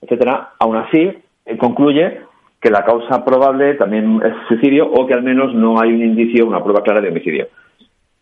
[0.00, 1.12] etcétera, aún así
[1.46, 2.20] eh, concluye
[2.60, 6.46] que la causa probable también es suicidio o que al menos no hay un indicio,
[6.46, 7.48] una prueba clara de homicidio.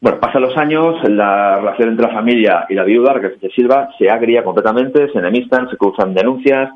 [0.02, 3.90] Bueno, pasan los años, la relación entre la familia y la viuda, Raquel Sánchez Silva,
[3.98, 6.70] se agria completamente, se enemistan, se cruzan denuncias.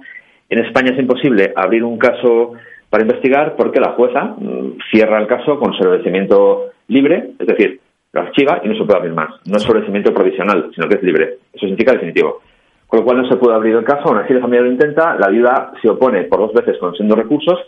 [0.51, 2.53] En España es imposible abrir un caso
[2.91, 7.81] para investigar porque la jueza mm, cierra el caso con sobrecimiento libre, es decir,
[8.13, 9.31] lo archiva y no se puede abrir más.
[9.47, 11.39] No es sobrecimiento provisional, sino que es libre.
[11.55, 12.43] Eso significa definitivo.
[12.87, 15.17] Con lo cual no se puede abrir el caso, aún así la familia lo intenta,
[15.19, 17.59] la viuda se opone por dos veces consiguiendo recursos,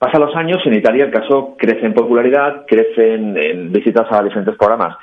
[0.00, 4.22] Pasan los años y en Italia el caso crece en popularidad, crece en, visitas a
[4.22, 4.96] diferentes programas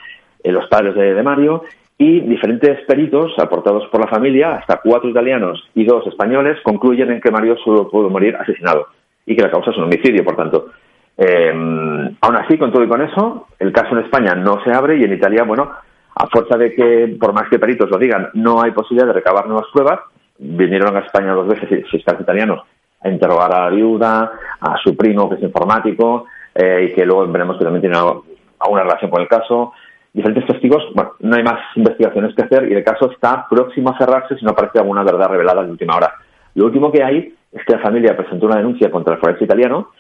[0.44, 1.66] en los padres de, de, Mario
[2.00, 7.22] y diferentes peritos aportados por la familia, hasta cuatro italianos y dos españoles, concluyen en
[7.22, 8.88] que Mario solo pudo morir asesinado
[9.24, 10.70] y que la causa es un homicidio, por tanto.
[11.16, 14.98] Eh, aún así, con todo y con eso, el caso en España no se abre
[14.98, 15.74] y en Italia, bueno,
[16.16, 19.46] a fuerza de que, por más que peritos lo digan, no hay posibilidad de recabar
[19.46, 20.00] nuevas pruebas,
[20.40, 22.64] vinieron a España dos veces fiscales italianos
[23.12, 27.58] interrogar a la viuda, a su primo que es informático eh, y que luego veremos
[27.58, 29.74] que también tiene alguna relación con el caso.
[30.14, 33.98] Diferentes testigos, bueno, no hay más investigaciones que hacer y el caso está próximo a
[33.98, 36.14] cerrarse si no aparece alguna verdad revelada de última hora.
[36.56, 39.92] Lo último que hay es que la familia presentó una denuncia contra el forense italiano,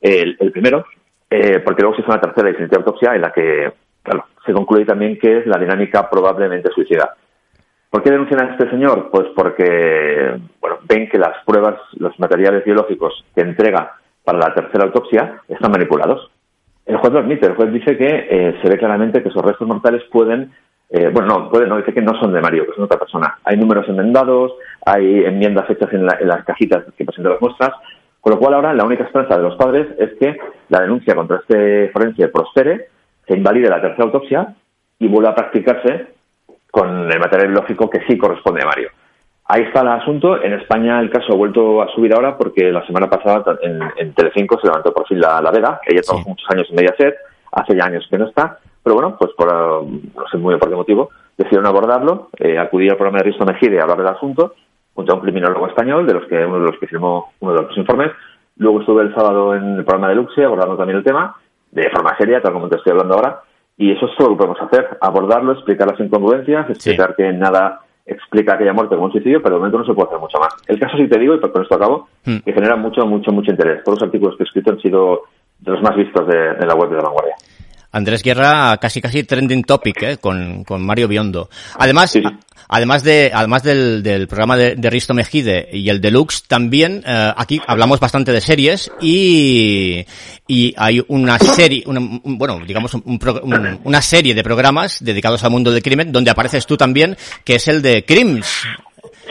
[0.00, 0.86] el, primero,
[1.28, 3.70] eh, porque luego se hizo una tercera y autopsia en la que,
[4.02, 7.14] claro, se concluye también que es la dinámica probablemente suicida.
[7.90, 9.10] ¿Por qué denuncian a este señor?
[9.10, 14.84] Pues porque bueno, ven que las pruebas, los materiales biológicos que entrega para la tercera
[14.84, 16.30] autopsia están manipulados.
[16.86, 19.66] El juez lo admite, el juez dice que eh, se ve claramente que esos restos
[19.66, 20.52] mortales pueden,
[20.88, 23.38] eh, bueno, no, pueden, no, dice que no son de Mario, que son otra persona.
[23.44, 24.52] Hay números enmendados,
[24.86, 27.72] hay enmiendas hechas en, la, en las cajitas que presentan las muestras,
[28.20, 30.38] con lo cual ahora la única esperanza de los padres es que
[30.68, 32.88] la denuncia contra este forense prospere,
[33.26, 34.54] se invalide la tercera autopsia
[34.98, 36.19] y vuelva a practicarse
[36.70, 38.90] con el material biológico que sí corresponde a Mario.
[39.46, 40.40] Ahí está el asunto.
[40.40, 44.14] En España el caso ha vuelto a subir ahora porque la semana pasada en, en
[44.14, 46.28] Telecinco se levantó por fin la, la veda, trabajó sí.
[46.28, 47.16] muchos años en Mediaset,
[47.52, 50.68] hace ya años que no está, pero bueno, pues por no sé muy bien por
[50.68, 54.54] qué motivo, decidieron abordarlo, eh, acudir al programa de Risto Mejide a hablar del asunto,
[54.94, 57.62] junto a un criminólogo español, de los que uno de los que firmó uno de
[57.62, 58.12] los informes.
[58.56, 61.34] Luego estuve el sábado en el programa de Luxe abordando también el tema,
[61.70, 63.40] de forma seria, tal como te estoy hablando ahora,
[63.80, 67.22] y eso es todo lo que podemos hacer, abordarlo, explicar las incongruencias, explicar sí.
[67.22, 70.20] que nada explica aquella muerte como un suicidio, pero de momento no se puede hacer
[70.20, 70.54] mucho más.
[70.66, 72.40] El caso sí te digo, y con esto acabo, mm.
[72.40, 73.82] que genera mucho, mucho, mucho interés.
[73.82, 75.22] Todos los artículos que he escrito han sido
[75.60, 77.34] de los más vistos de, de la web de La Vanguardia.
[77.92, 80.16] Andrés Guerra casi casi trending topic ¿eh?
[80.18, 81.48] con, con Mario Biondo.
[81.78, 82.22] Además, sí.
[82.68, 87.32] además de además del, del programa de, de, Risto Mejide y el Deluxe, también eh,
[87.36, 90.04] aquí hablamos bastante de series y,
[90.46, 95.44] y hay una serie, una, un, bueno, digamos un, un, una serie de programas dedicados
[95.44, 98.64] al mundo del crimen donde apareces tú también, que es el de Crims.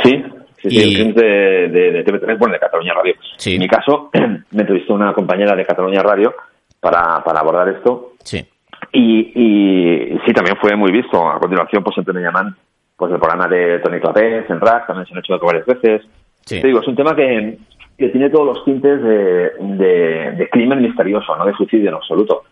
[0.04, 0.24] Sí,
[0.62, 1.24] Sí, sí, el de,
[1.70, 3.16] de, de, TV3, bueno, de Cataluña Radio.
[3.38, 3.54] Sí.
[3.54, 6.34] En mi caso, me entrevistó una compañera de Cataluña Radio
[6.80, 8.09] para, para abordar esto.
[8.24, 8.46] Sí.
[8.92, 11.30] Y, y sí, también fue muy visto.
[11.30, 12.56] A continuación, pues siempre me llaman
[12.96, 16.02] pues el programa de Tony Clapés en RAC, también se han hecho varias veces.
[16.46, 16.60] Sí.
[16.60, 17.58] Te digo, es un tema que,
[17.98, 22.44] que tiene todos los tintes de, de, de crimen misterioso, no de suicidio en absoluto.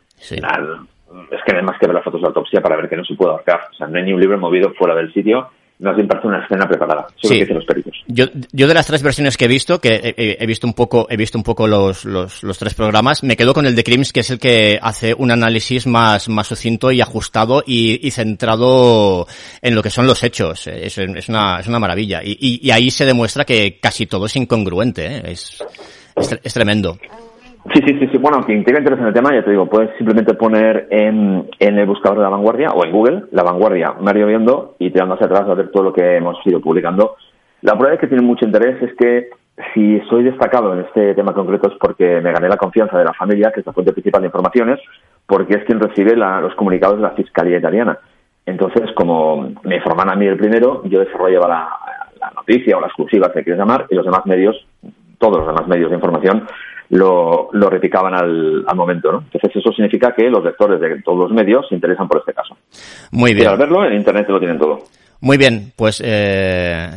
[0.44, 0.88] Al-
[1.32, 3.04] es que no hay más que ver las fotos de autopsia para ver que no
[3.06, 3.62] se puede ahorcar.
[3.72, 5.50] O sea, no hay ni un libro movido fuera del sitio,
[5.80, 7.08] más bien parece una escena preparada.
[7.22, 7.46] Sí.
[7.46, 7.94] que los peritos.
[8.08, 10.74] Yo, yo de las tres versiones que he visto, que he, he- he visto un
[10.74, 13.84] poco, he visto un poco los, los, los tres programas, me quedo con el de
[13.84, 18.12] Crims, que es el que hace un análisis más, más sucinto y ajustado y, y
[18.12, 19.28] centrado
[19.62, 20.68] en lo que son los hechos.
[20.68, 22.22] Es, es una, es una maravilla.
[22.24, 25.22] Y, y, y ahí se demuestra que casi todo es incongruente, ¿eh?
[25.26, 25.64] es,
[26.16, 26.98] es, es tremendo.
[27.74, 28.18] Sí, sí, sí, sí.
[28.18, 31.80] Bueno, quien tenga interés en el tema, ya te digo, puedes simplemente poner en, en
[31.80, 35.26] el buscador de la vanguardia o en Google, la vanguardia, Mario Viendo, y tirando hacia
[35.28, 37.16] atrás a ver todo lo que hemos ido publicando.
[37.62, 39.30] La prueba de que tiene mucho interés es que
[39.74, 43.14] si soy destacado en este tema concreto es porque me gané la confianza de la
[43.14, 44.80] familia, que es la fuente principal de informaciones,
[45.26, 47.98] porque es quien recibe la- los comunicados de la Fiscalía Italiana.
[48.46, 51.70] Entonces, como me informan a mí el primero, yo desarrollaba la,
[52.22, 54.56] la noticia o la exclusiva, que quieres llamar, y los demás medios,
[55.18, 56.48] todos los demás medios de información,
[56.90, 59.20] lo, lo repicaban al, al momento, ¿no?
[59.20, 62.56] Entonces eso significa que los lectores de todos los medios se interesan por este caso.
[63.12, 63.48] Muy Y bien.
[63.50, 64.80] al verlo, en Internet lo tienen todo.
[65.20, 66.88] Muy bien, pues eh,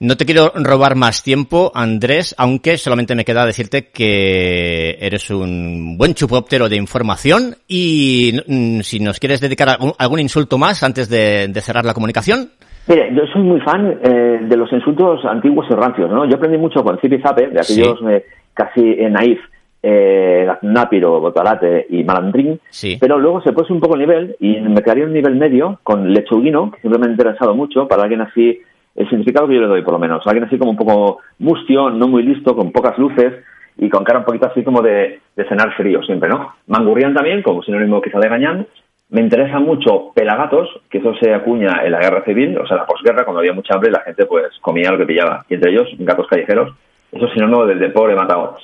[0.00, 5.96] no te quiero robar más tiempo, Andrés, aunque solamente me queda decirte que eres un
[5.96, 11.08] buen chupóptero de información y mm, si nos quieres dedicar algún, algún insulto más antes
[11.08, 12.50] de, de cerrar la comunicación.
[12.88, 16.24] Mire, yo soy muy fan eh, de los insultos antiguos y rancios, ¿no?
[16.28, 18.24] Yo aprendí mucho con Zipi Zape, de aquellos eh,
[18.54, 19.40] casi naif,
[19.82, 22.98] eh, Nápiro, Botalate y Malandrín, Sí.
[23.00, 26.12] pero luego se puso un poco el nivel y me quedaría un nivel medio con
[26.12, 28.60] Lechuguino, que siempre me ha interesado mucho, para alguien así,
[28.96, 31.90] el significado que yo le doy por lo menos, alguien así como un poco mustio,
[31.90, 33.32] no muy listo, con pocas luces
[33.78, 36.54] y con cara un poquito así como de, de cenar frío siempre, ¿no?
[36.66, 38.66] Mangurrián también, como sinónimo quizá de gañán,
[39.08, 42.86] me interesa mucho Pelagatos, que eso se acuña en la guerra civil, o sea, la
[42.86, 45.44] posguerra, cuando había mucha hambre, la gente pues comía lo que pillaba.
[45.48, 46.72] Y entre ellos, gatos callejeros.
[47.12, 48.56] Eso es sinónimo del de pobre matado.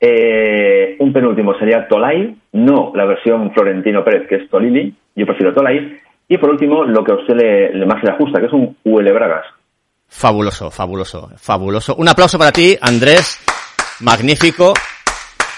[0.00, 4.94] Eh, un penúltimo sería Tolai, no la versión Florentino Pérez, que es Tolili.
[5.16, 5.98] Yo prefiero Tolai.
[6.28, 8.76] Y por último, lo que a usted le, le más le ajusta, que es un
[8.84, 9.44] huele bragas.
[10.08, 11.94] Fabuloso, fabuloso, fabuloso.
[11.96, 13.40] Un aplauso para ti, Andrés.
[14.00, 14.74] Magnífico.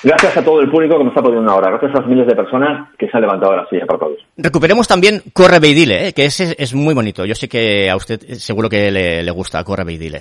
[0.03, 1.71] Gracias a todo el público que me está poniendo ahora.
[1.71, 4.19] Gracias a las miles de personas que se han levantado de la silla para todos.
[4.37, 6.13] Recuperemos también Corre Beidile, ¿eh?
[6.13, 7.25] que ese es muy bonito.
[7.25, 10.21] Yo sé que a usted seguro que le, le gusta Corre Beidile.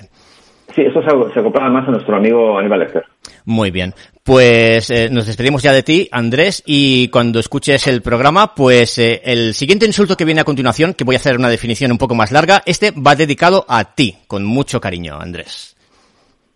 [0.76, 3.02] Sí, eso se, se acoplaba más a nuestro amigo Aníbal Lecter.
[3.46, 3.94] Muy bien.
[4.22, 9.22] Pues eh, nos despedimos ya de ti, Andrés, y cuando escuches el programa, pues eh,
[9.24, 12.14] el siguiente insulto que viene a continuación, que voy a hacer una definición un poco
[12.14, 15.74] más larga, este va dedicado a ti, con mucho cariño, Andrés.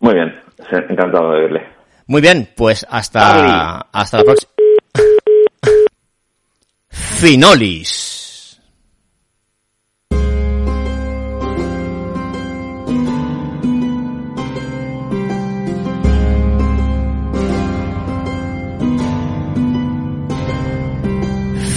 [0.00, 0.34] Muy bien,
[0.90, 1.66] encantado de verle.
[2.06, 4.52] Muy bien, pues hasta, hasta la próxima.
[6.90, 8.19] Finolis.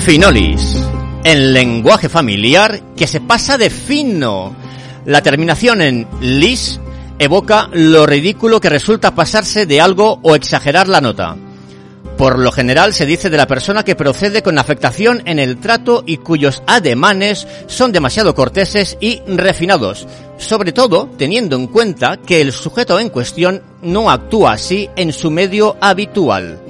[0.06, 0.84] Finolis.
[1.24, 4.54] En lenguaje familiar que se pasa de fino.
[5.06, 6.82] La terminación en lis
[7.20, 11.38] evoca lo ridículo que resulta pasarse de algo o exagerar la nota.
[12.18, 16.04] Por lo general se dice de la persona que procede con afectación en el trato
[16.06, 20.06] y cuyos ademanes son demasiado corteses y refinados,
[20.38, 25.32] sobre todo teniendo en cuenta que el sujeto en cuestión no actúa así en su
[25.32, 26.62] medio habitual.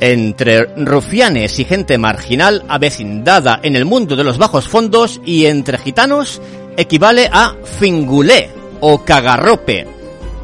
[0.00, 5.78] Entre rufianes y gente marginal avecindada en el mundo de los bajos fondos y entre
[5.78, 6.42] gitanos
[6.76, 9.86] equivale a fingulé o cagarrope,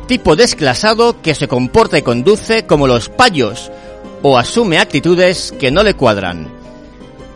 [0.06, 3.70] tipo desclasado que se comporta y conduce como los payos
[4.22, 6.60] o asume actitudes que no le cuadran.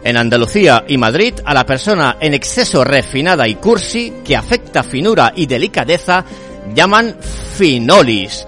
[0.04, 5.32] En Andalucía y Madrid, a la persona en exceso refinada y cursi, que afecta finura
[5.34, 6.26] y delicadeza,
[6.74, 7.16] llaman
[7.56, 8.46] finolis,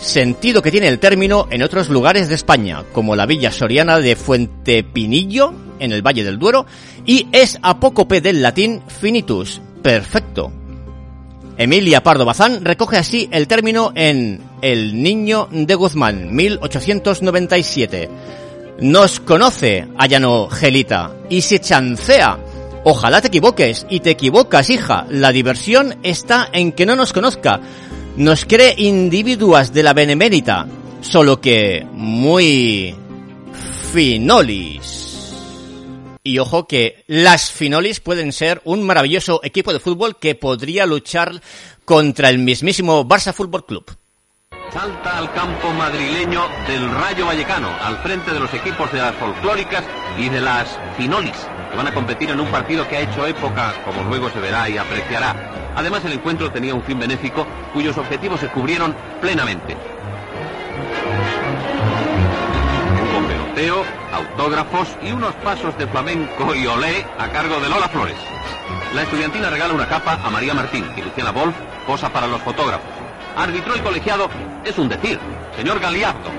[0.00, 4.16] sentido que tiene el término en otros lugares de España, como la villa soriana de
[4.16, 6.66] Fuentepinillo, en el Valle del Duero,
[7.04, 10.52] y es apócope del latín finitus, perfecto.
[11.56, 18.08] Emilia Pardo Bazán recoge así el término en El Niño de Guzmán, 1897.
[18.80, 22.38] Nos conoce, allanó Gelita, y se chancea.
[22.84, 25.04] Ojalá te equivoques, y te equivocas, hija.
[25.10, 27.60] La diversión está en que no nos conozca.
[28.18, 30.66] Nos cree individuas de la benemérita,
[31.02, 32.92] solo que muy
[33.92, 35.32] finolis.
[36.24, 41.40] Y ojo que las Finolis pueden ser un maravilloso equipo de fútbol que podría luchar
[41.84, 43.97] contra el mismísimo Barça Fútbol Club.
[44.72, 49.84] Salta al campo madrileño del Rayo Vallecano, al frente de los equipos de las folclóricas
[50.18, 53.72] y de las finolis, que van a competir en un partido que ha hecho época,
[53.84, 55.34] como luego se verá y apreciará.
[55.74, 59.76] Además, el encuentro tenía un fin benéfico cuyos objetivos se cubrieron plenamente.
[63.02, 68.16] Hubo peloteo, autógrafos y unos pasos de flamenco y olé a cargo de Lola Flores.
[68.94, 71.54] La estudiantina regala una capa a María Martín y Luciana Wolf
[71.86, 72.97] posa para los fotógrafos.
[73.38, 74.28] Arbitró el colegiado,
[74.64, 75.18] es un decir,
[75.56, 76.30] señor Galiardo.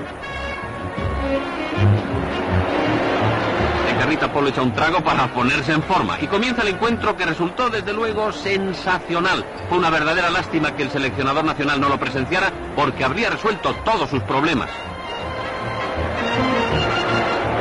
[4.00, 7.68] Carrita Polo echa un trago para ponerse en forma y comienza el encuentro que resultó
[7.68, 9.44] desde luego sensacional.
[9.68, 14.08] Fue una verdadera lástima que el seleccionador nacional no lo presenciara porque habría resuelto todos
[14.08, 14.70] sus problemas.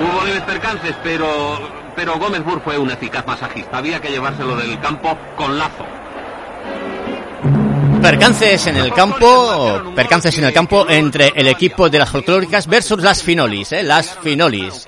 [0.02, 1.60] Hubo leves percances, pero,
[1.94, 3.78] pero Gómez Burr fue un eficaz masajista.
[3.78, 5.99] Había que llevárselo del campo con lazo.
[8.02, 13.02] Percances en el campo, percances en el campo entre el equipo de las folclóricas versus
[13.04, 13.84] las finolis, ¿eh?
[13.84, 14.88] Las finolis.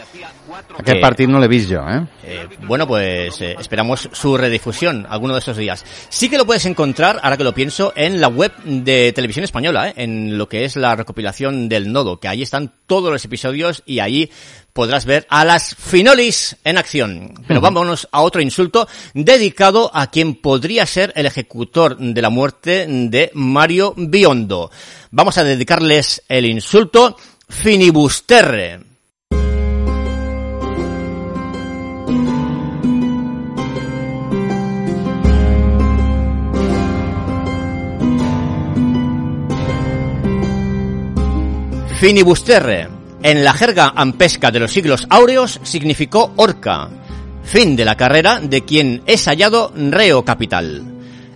[0.53, 2.01] Aquest Que- partit no l'he vist jo, eh?
[2.23, 5.83] Eh, bueno, pues eh, esperamos su redifusión alguno de esos días.
[6.09, 9.89] Sí que lo puedes encontrar, ahora que lo pienso, en la web de Televisión Española,
[9.89, 9.93] ¿eh?
[9.97, 13.99] en lo que es la recopilación del nodo, que ahí están todos los episodios y
[13.99, 14.29] ahí
[14.73, 17.33] podrás ver a las finolis en acción.
[17.47, 22.85] Pero vámonos a otro insulto dedicado a quien podría ser el ejecutor de la muerte
[22.87, 24.71] de Mario Biondo.
[25.11, 27.17] Vamos a dedicarles el insulto
[27.49, 28.90] finibusterre.
[42.01, 42.87] Finibusterre,
[43.21, 46.89] en la jerga ampesca de los siglos áureos, significó horca,
[47.43, 50.81] fin de la carrera de quien es hallado reo capital.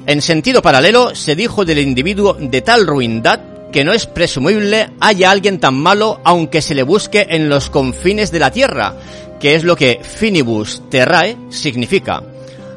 [0.07, 5.29] En sentido paralelo, se dijo del individuo de tal ruindad que no es presumible haya
[5.29, 8.95] alguien tan malo aunque se le busque en los confines de la tierra,
[9.39, 12.23] que es lo que finibus terrae significa,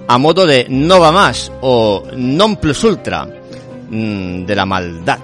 [0.06, 5.20] a modo de no va más o non plus ultra mm, de la maldad.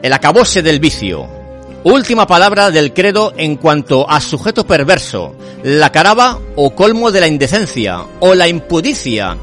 [0.00, 1.39] El acabose del vicio.
[1.82, 7.26] Última palabra del credo en cuanto a sujeto perverso, la caraba o colmo de la
[7.26, 9.38] indecencia o la impudicia.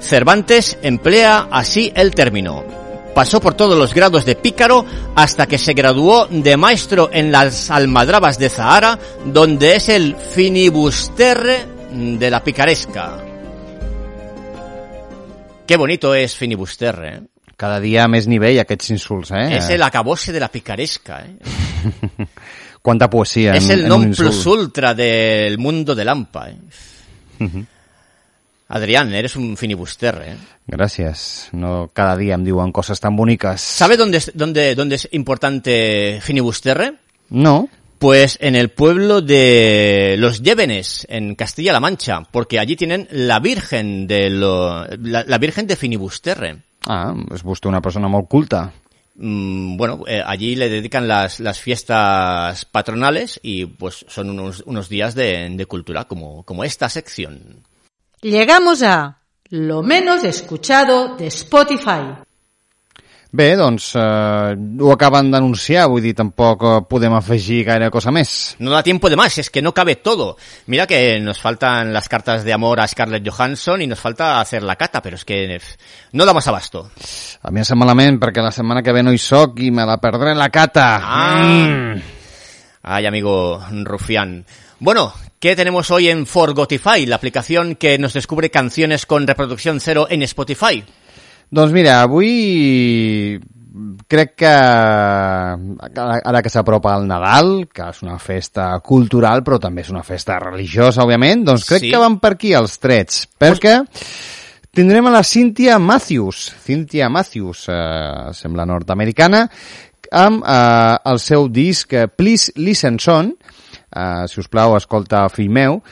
[0.00, 2.64] Cervantes emplea así el término.
[3.14, 7.70] Pasó por todos los grados de pícaro hasta que se graduó de maestro en las
[7.70, 13.18] almadrabas de Zahara, donde es el finibusterre de la picaresca.
[15.66, 17.08] Qué bonito es finibusterre.
[17.08, 17.31] ¿eh?
[17.62, 19.44] Cada dia més nivell aquests insults, eh?
[19.60, 21.20] Es el acabose de la picaresca.
[21.22, 22.26] ¿eh?
[22.82, 26.48] Quanta poesia es en, el non plus ultra del mundo del AMPA.
[26.50, 26.56] ¿eh?
[28.74, 30.32] Adrián, eres un finibusterre.
[30.32, 30.36] ¿eh?
[30.66, 31.52] Gràcies.
[31.54, 33.62] No cada dia em diuen coses tan boniques.
[33.62, 36.94] ¿Sabe dónde es, dónde, dónde es importante finibusterre?
[37.30, 37.68] No.
[38.00, 44.08] Pues en el pueblo de los Llévenes, en Castilla-La Mancha, porque allí tienen la Virgen
[44.08, 46.71] de lo, la, la Virgen de Finibusterre.
[46.86, 48.70] Ah, és vostè una persona molt culta.
[49.14, 54.88] Mm, bueno, eh, allí le dedican las, las fiestas patronales y pues son unos, unos
[54.88, 57.62] días de, de cultura como, como esta sección.
[58.22, 59.18] Llegamos a
[59.50, 62.14] lo menos escuchado de Spotify.
[63.32, 68.58] Bé, doncs eh, ho acaben d'anunciar, vull dir, tampoc eh, podem afegir gaire cosa més.
[68.60, 70.36] No da tiempo de más, es que no cabe todo.
[70.66, 74.62] Mira que nos faltan las cartas de amor a Scarlett Johansson y nos falta hacer
[74.62, 75.60] la cata, pero es que eh,
[76.12, 76.90] no damos abasto.
[77.40, 79.88] A mi em sap malament perquè la setmana que ve no hi soc i me
[79.88, 81.00] la perdré la cata.
[81.00, 81.40] Ah.
[81.48, 82.02] Mm.
[82.82, 84.44] Ay, amigo rufián.
[84.78, 90.06] Bueno, ¿qué tenemos hoy en Forgotify, la aplicación que nos descubre canciones con reproducción cero
[90.10, 90.84] en Spotify?
[91.52, 93.36] Doncs mira, avui
[94.08, 99.90] crec que ara que s'apropa el Nadal, que és una festa cultural però també és
[99.92, 101.90] una festa religiosa, òbviament, doncs crec Sí.
[101.92, 103.78] que van per aquí els trets, perquè
[104.72, 109.48] tindrem a la Cynthia Matthews, Cynthia Matthews, eh, sembla nord-americana,
[110.10, 115.50] amb eh, el seu disc eh, Please Listen Son, eh, si us plau, escolta, fill
[115.50, 115.82] meu,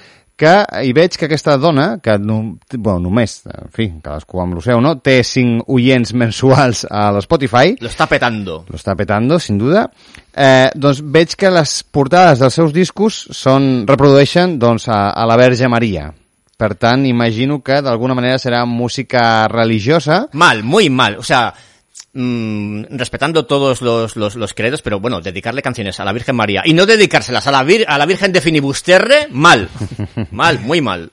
[0.40, 0.54] que
[0.86, 2.38] hi veig que aquesta dona, que no,
[2.72, 4.94] bueno, només, en fi, cadascú amb el seu, no?
[5.04, 8.64] té 5 oients mensuals a l'Spotify, Lo está petando.
[8.68, 9.84] lo està petando, sin duda,
[10.32, 15.36] eh, doncs veig que les portades dels seus discos són, reprodueixen doncs, a, a la
[15.40, 16.08] Verge Maria.
[16.60, 20.26] Per tant, imagino que d'alguna manera serà música religiosa.
[20.32, 21.16] Mal, muy mal.
[21.16, 21.54] O sea,
[22.12, 26.62] mm, respetando todos los, los, los credos, pero bueno, dedicarle canciones a la Virgen María
[26.64, 29.68] y no dedicárselas a la, vir- a la Virgen de Finibusterre, mal.
[30.30, 31.10] Mal, muy mal.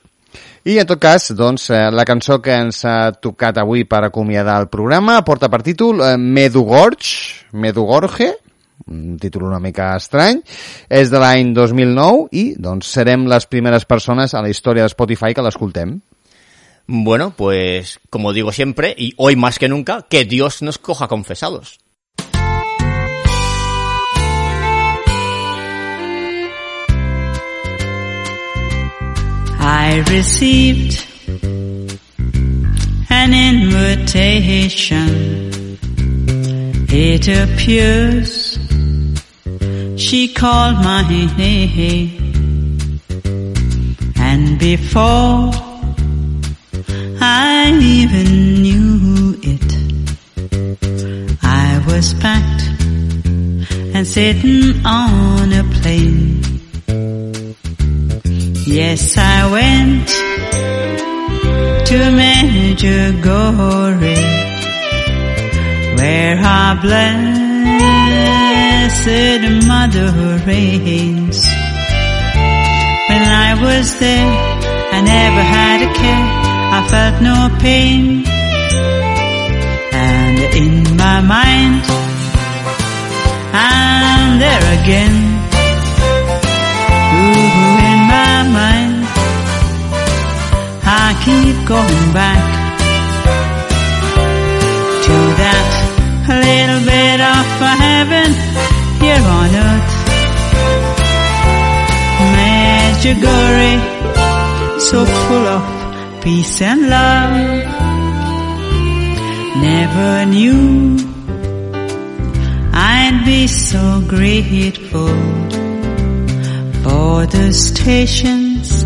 [0.68, 4.58] I en tot cas, doncs, eh, la cançó que ens ha tocat avui per acomiadar
[4.60, 8.34] el programa porta per títol eh, Medugorge, Medugorge,
[8.90, 10.42] un títol una mica estrany,
[10.90, 15.32] és de l'any 2009 i doncs serem les primeres persones a la història de Spotify
[15.32, 15.94] que l'escoltem.
[16.90, 21.78] Bueno, pues como digo siempre, y hoy más que nunca, que Dios nos coja confesados.
[29.60, 31.04] I received
[33.10, 35.08] an invitation.
[36.88, 38.58] It appears
[39.98, 41.02] she called my
[41.36, 43.02] name,
[44.16, 45.67] and before
[47.30, 48.26] I even
[48.62, 49.70] knew it,
[51.42, 52.62] I was packed
[53.94, 56.42] and sitting on a plane.
[58.66, 60.08] Yes, I went
[61.88, 64.16] to Medjugorje,
[65.98, 67.58] where our blessed
[69.66, 70.08] mother
[70.46, 71.38] reigns.
[73.08, 74.32] When I was there,
[74.96, 76.37] I never had a care,
[76.70, 78.24] I felt no pain.
[79.92, 81.82] And in my mind,
[83.52, 85.14] I'm there again.
[87.16, 88.96] Ooh, in my mind,
[90.84, 92.42] I keep going back
[95.06, 95.68] to that
[96.28, 97.46] little bit of
[97.80, 98.28] heaven
[99.00, 99.94] here on earth.
[102.36, 103.72] Medjugorje,
[104.80, 105.77] so full of
[106.22, 107.32] peace and love.
[109.62, 110.96] Never knew
[112.72, 115.14] I'd be so grateful
[116.82, 118.84] for the stations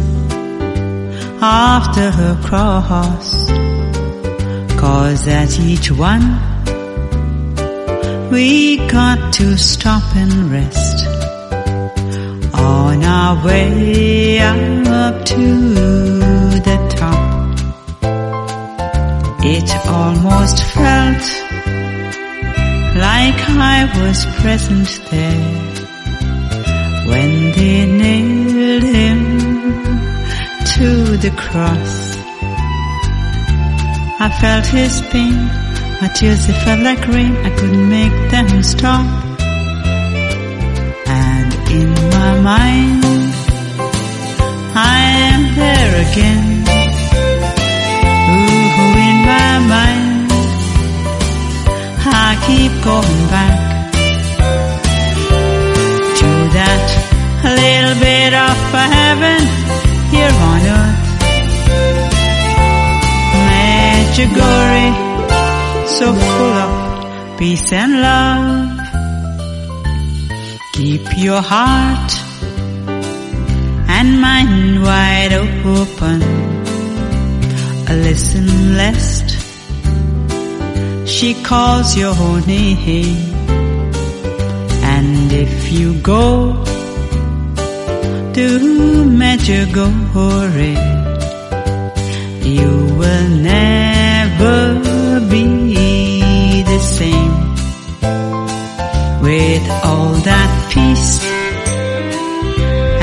[1.41, 3.51] after her cross.
[4.79, 6.39] Cause at each one
[8.31, 11.07] we got to stop and rest
[12.55, 16.32] on our way up to
[19.55, 21.25] It almost felt
[23.07, 23.41] like
[23.75, 25.83] I was present there
[27.11, 29.21] when they nailed him
[30.75, 30.89] to
[31.25, 31.93] the cross.
[34.25, 35.37] I felt his pain,
[36.01, 39.07] my tears they felt like rain, I couldn't make them stop.
[41.07, 43.05] And in my mind,
[44.75, 44.99] I
[45.29, 46.42] am there again.
[52.83, 53.93] Going back
[56.21, 56.29] to
[56.59, 56.87] that
[57.61, 58.57] little bit of
[58.97, 59.43] heaven
[60.11, 61.03] here on earth.
[63.47, 64.89] Medjugorje,
[65.87, 68.83] so full of peace and love.
[70.73, 72.11] Keep your heart
[73.97, 76.21] and mind wide open.
[78.03, 79.42] Listen lest
[81.07, 83.33] she calls your name.
[84.95, 86.65] And if you go
[88.35, 88.47] to
[89.21, 90.75] Medjugorje,
[92.45, 94.81] you will never
[95.31, 97.33] be the same.
[99.23, 101.23] With all that peace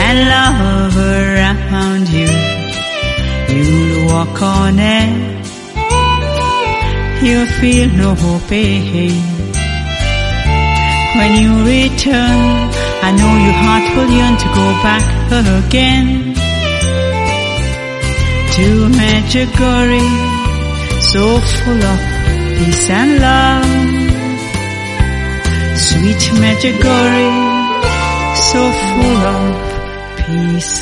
[0.06, 2.32] and love around you,
[3.54, 5.39] you'll walk on air.
[7.22, 8.16] You'll feel no
[8.48, 8.82] pain.
[8.96, 9.40] Eh?
[11.18, 12.40] When you return,
[13.08, 15.06] I know your heart will yearn to go back
[15.60, 16.08] again
[18.56, 18.68] to
[19.00, 20.06] Medjugorje,
[21.12, 21.24] so
[21.60, 22.00] full of
[22.58, 23.68] peace and love.
[25.88, 27.30] Sweet Medjugorje,
[28.50, 29.44] so full of
[30.20, 30.76] peace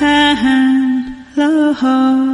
[0.00, 2.33] and love.